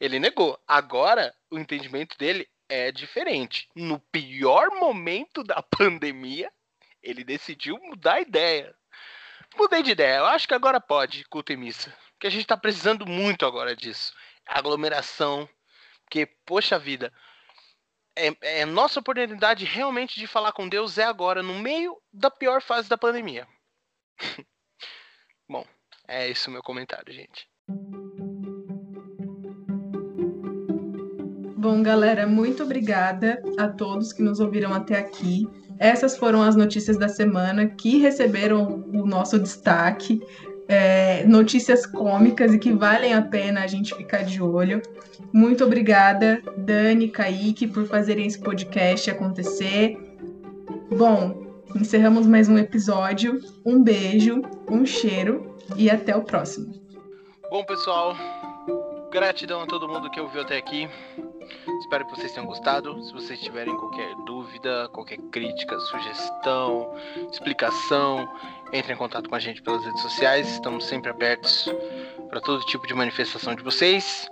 ele 0.00 0.18
negou. 0.18 0.60
Agora, 0.66 1.32
o 1.48 1.56
entendimento 1.56 2.18
dele 2.18 2.48
é 2.68 2.90
diferente. 2.90 3.68
No 3.76 4.00
pior 4.00 4.70
momento 4.72 5.44
da 5.44 5.62
pandemia, 5.78 6.52
ele 7.00 7.22
decidiu 7.22 7.78
mudar 7.78 8.14
a 8.14 8.20
ideia. 8.20 8.74
Mudei 9.56 9.82
de 9.82 9.92
ideia. 9.92 10.18
Eu 10.18 10.26
acho 10.26 10.48
que 10.48 10.54
agora 10.54 10.80
pode, 10.80 11.24
culto 11.24 11.52
e 11.52 11.56
missa. 11.56 11.94
Porque 12.12 12.26
a 12.26 12.30
gente 12.30 12.42
está 12.42 12.56
precisando 12.56 13.06
muito 13.06 13.46
agora 13.46 13.74
disso. 13.74 14.12
Aglomeração. 14.46 15.48
Porque, 16.04 16.26
poxa 16.44 16.78
vida, 16.78 17.12
é, 18.16 18.60
é, 18.60 18.64
nossa 18.64 19.00
oportunidade 19.00 19.64
realmente 19.64 20.18
de 20.18 20.26
falar 20.26 20.52
com 20.52 20.68
Deus 20.68 20.98
é 20.98 21.04
agora, 21.04 21.42
no 21.42 21.58
meio 21.58 22.00
da 22.12 22.30
pior 22.30 22.62
fase 22.62 22.88
da 22.88 22.98
pandemia. 22.98 23.46
Bom, 25.48 25.66
é 26.06 26.28
esse 26.28 26.48
o 26.48 26.50
meu 26.50 26.62
comentário, 26.62 27.12
gente. 27.12 27.48
Bom, 31.56 31.82
galera, 31.82 32.26
muito 32.26 32.62
obrigada 32.62 33.42
a 33.58 33.68
todos 33.68 34.12
que 34.12 34.22
nos 34.22 34.38
ouviram 34.38 34.72
até 34.74 34.98
aqui. 34.98 35.44
Essas 35.78 36.16
foram 36.16 36.42
as 36.42 36.56
notícias 36.56 36.96
da 36.96 37.08
semana 37.08 37.66
que 37.66 37.98
receberam 37.98 38.84
o 38.92 39.06
nosso 39.06 39.38
destaque. 39.38 40.20
É, 40.66 41.24
notícias 41.26 41.84
cômicas 41.84 42.54
e 42.54 42.58
que 42.58 42.72
valem 42.72 43.12
a 43.12 43.20
pena 43.20 43.62
a 43.62 43.66
gente 43.66 43.94
ficar 43.94 44.22
de 44.22 44.40
olho. 44.42 44.80
Muito 45.32 45.64
obrigada, 45.64 46.42
Dani, 46.56 47.08
Kaique, 47.08 47.66
por 47.66 47.86
fazerem 47.86 48.26
esse 48.26 48.38
podcast 48.38 49.10
acontecer. 49.10 49.98
Bom, 50.96 51.44
encerramos 51.74 52.26
mais 52.26 52.48
um 52.48 52.56
episódio. 52.56 53.40
Um 53.64 53.82
beijo, 53.82 54.40
um 54.70 54.86
cheiro 54.86 55.54
e 55.76 55.90
até 55.90 56.16
o 56.16 56.22
próximo. 56.22 56.72
Bom, 57.50 57.62
pessoal, 57.64 58.16
gratidão 59.10 59.62
a 59.62 59.66
todo 59.66 59.88
mundo 59.88 60.10
que 60.10 60.20
ouviu 60.20 60.42
até 60.42 60.56
aqui. 60.56 60.88
Espero 61.80 62.06
que 62.06 62.16
vocês 62.16 62.32
tenham 62.32 62.46
gostado. 62.46 63.02
Se 63.02 63.12
vocês 63.12 63.40
tiverem 63.40 63.76
qualquer 63.76 64.14
dúvida, 64.26 64.88
qualquer 64.92 65.18
crítica, 65.30 65.78
sugestão, 65.78 66.94
explicação, 67.30 68.28
entre 68.72 68.92
em 68.92 68.96
contato 68.96 69.28
com 69.28 69.34
a 69.34 69.38
gente 69.38 69.62
pelas 69.62 69.84
redes 69.84 70.02
sociais. 70.02 70.48
Estamos 70.48 70.84
sempre 70.84 71.10
abertos 71.10 71.68
para 72.28 72.40
todo 72.40 72.64
tipo 72.66 72.86
de 72.86 72.94
manifestação 72.94 73.54
de 73.54 73.62
vocês. 73.62 74.28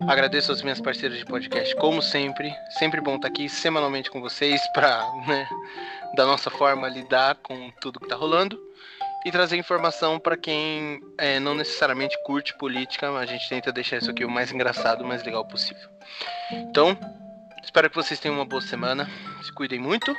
Agradeço 0.00 0.50
às 0.50 0.62
minhas 0.62 0.80
parceiras 0.80 1.18
de 1.18 1.24
podcast, 1.24 1.74
como 1.76 2.02
sempre. 2.02 2.52
Sempre 2.78 3.00
bom 3.00 3.16
estar 3.16 3.28
aqui 3.28 3.48
semanalmente 3.48 4.10
com 4.10 4.20
vocês 4.20 4.60
para, 4.72 5.04
né, 5.26 5.48
da 6.16 6.26
nossa 6.26 6.50
forma, 6.50 6.88
lidar 6.88 7.36
com 7.36 7.70
tudo 7.80 8.00
que 8.00 8.06
está 8.06 8.16
rolando 8.16 8.58
e 9.24 9.30
trazer 9.30 9.56
informação 9.56 10.18
para 10.18 10.36
quem 10.36 11.00
é, 11.16 11.38
não 11.38 11.54
necessariamente 11.54 12.20
curte 12.24 12.56
política, 12.56 13.10
mas 13.10 13.28
a 13.28 13.32
gente 13.32 13.48
tenta 13.48 13.72
deixar 13.72 13.98
isso 13.98 14.10
aqui 14.10 14.24
o 14.24 14.30
mais 14.30 14.52
engraçado, 14.52 15.02
o 15.02 15.06
mais 15.06 15.22
legal 15.22 15.44
possível. 15.44 15.88
Então, 16.50 16.96
espero 17.62 17.88
que 17.88 17.96
vocês 17.96 18.18
tenham 18.18 18.36
uma 18.36 18.44
boa 18.44 18.62
semana, 18.62 19.08
se 19.42 19.52
cuidem 19.52 19.78
muito, 19.78 20.14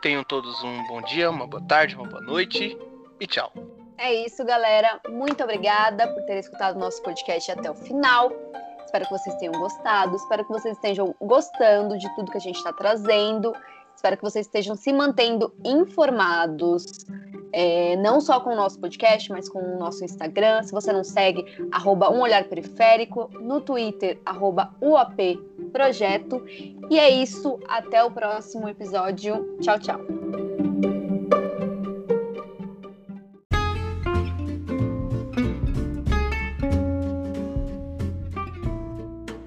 tenham 0.00 0.24
todos 0.24 0.62
um 0.62 0.86
bom 0.86 1.02
dia, 1.02 1.30
uma 1.30 1.46
boa 1.46 1.62
tarde, 1.62 1.94
uma 1.94 2.08
boa 2.08 2.22
noite 2.22 2.76
e 3.20 3.26
tchau. 3.26 3.52
É 3.98 4.14
isso, 4.14 4.42
galera. 4.46 4.98
Muito 5.10 5.44
obrigada 5.44 6.08
por 6.08 6.22
terem 6.22 6.40
escutado 6.40 6.76
o 6.76 6.78
nosso 6.78 7.02
podcast 7.02 7.52
até 7.52 7.70
o 7.70 7.74
final. 7.74 8.32
Espero 8.82 9.04
que 9.04 9.12
vocês 9.12 9.36
tenham 9.36 9.52
gostado, 9.52 10.16
espero 10.16 10.44
que 10.44 10.50
vocês 10.50 10.74
estejam 10.74 11.14
gostando 11.20 11.98
de 11.98 12.12
tudo 12.16 12.32
que 12.32 12.38
a 12.38 12.40
gente 12.40 12.56
está 12.56 12.72
trazendo. 12.72 13.52
Espero 13.94 14.16
que 14.16 14.22
vocês 14.22 14.46
estejam 14.46 14.74
se 14.74 14.92
mantendo 14.92 15.54
informados, 15.62 17.04
é, 17.52 17.96
não 17.96 18.20
só 18.20 18.40
com 18.40 18.50
o 18.50 18.56
nosso 18.56 18.78
podcast, 18.78 19.30
mas 19.30 19.48
com 19.48 19.58
o 19.58 19.78
nosso 19.78 20.04
Instagram. 20.04 20.62
Se 20.62 20.72
você 20.72 20.92
não 20.92 21.04
segue, 21.04 21.44
arroba 21.70 22.10
um 22.10 22.20
olhar 22.20 22.44
periférico, 22.44 23.30
no 23.40 23.60
Twitter, 23.60 24.18
arroba 24.24 24.74
UAP 24.80 25.38
Projeto. 25.72 26.44
E 26.88 26.98
é 26.98 27.10
isso, 27.10 27.58
até 27.68 28.02
o 28.02 28.10
próximo 28.10 28.68
episódio. 28.68 29.56
Tchau, 29.60 29.78
tchau. 29.78 30.00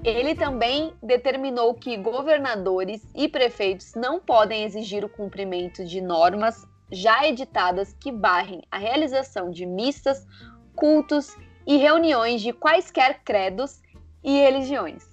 Ele 0.04 0.34
também 0.34 0.92
determinou 1.02 1.74
que 1.74 1.96
governadores 1.96 3.02
e 3.14 3.26
prefeitos 3.26 3.94
não 3.94 4.20
podem 4.20 4.64
exigir 4.64 5.02
o 5.02 5.08
cumprimento 5.08 5.82
de 5.82 6.00
normas 6.02 6.66
já 6.94 7.26
editadas 7.26 7.94
que 8.00 8.10
barrem 8.12 8.62
a 8.70 8.78
realização 8.78 9.50
de 9.50 9.66
missas, 9.66 10.26
cultos 10.74 11.36
e 11.66 11.76
reuniões 11.76 12.40
de 12.40 12.52
quaisquer 12.52 13.20
credos 13.24 13.80
e 14.22 14.38
religiões. 14.38 15.04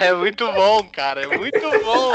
É 0.00 0.12
muito 0.12 0.50
bom, 0.52 0.82
cara, 0.90 1.22
é 1.22 1.38
muito 1.38 1.60
bom. 1.60 2.14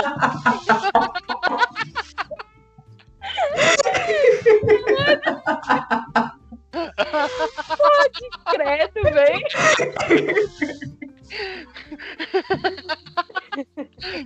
oh, 7.80 8.10
que 8.14 8.30
credo, 8.52 9.02
velho. 9.14 9.48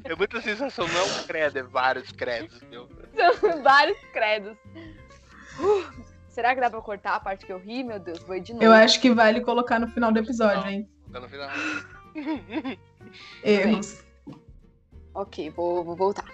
É 0.03 0.15
muita 0.15 0.41
sensação, 0.41 0.87
não 0.87 0.99
é 0.99 1.03
um 1.03 1.23
credo, 1.23 1.59
é 1.59 1.63
vários 1.63 2.11
credos, 2.11 2.61
meu. 2.63 2.87
São 3.39 3.63
vários 3.63 3.97
credos. 4.11 4.57
Uh, 5.59 6.03
será 6.27 6.53
que 6.53 6.61
dá 6.61 6.69
pra 6.69 6.81
cortar 6.81 7.15
a 7.15 7.19
parte 7.19 7.45
que 7.45 7.53
eu 7.53 7.59
ri? 7.59 7.83
Meu 7.83 7.99
Deus, 7.99 8.19
vou 8.19 8.39
de 8.39 8.53
novo. 8.53 8.63
Eu 8.63 8.71
acho 8.71 8.99
que 8.99 9.11
vale 9.11 9.41
colocar 9.41 9.79
no 9.79 9.87
final 9.87 10.11
do 10.11 10.19
episódio, 10.19 10.69
hein? 10.69 10.89
Tá 11.11 11.19
no 11.19 11.29
final. 11.29 11.49
Erros. 13.43 14.03
Ok, 15.13 15.49
vou, 15.51 15.83
vou 15.83 15.95
voltar. 15.95 16.25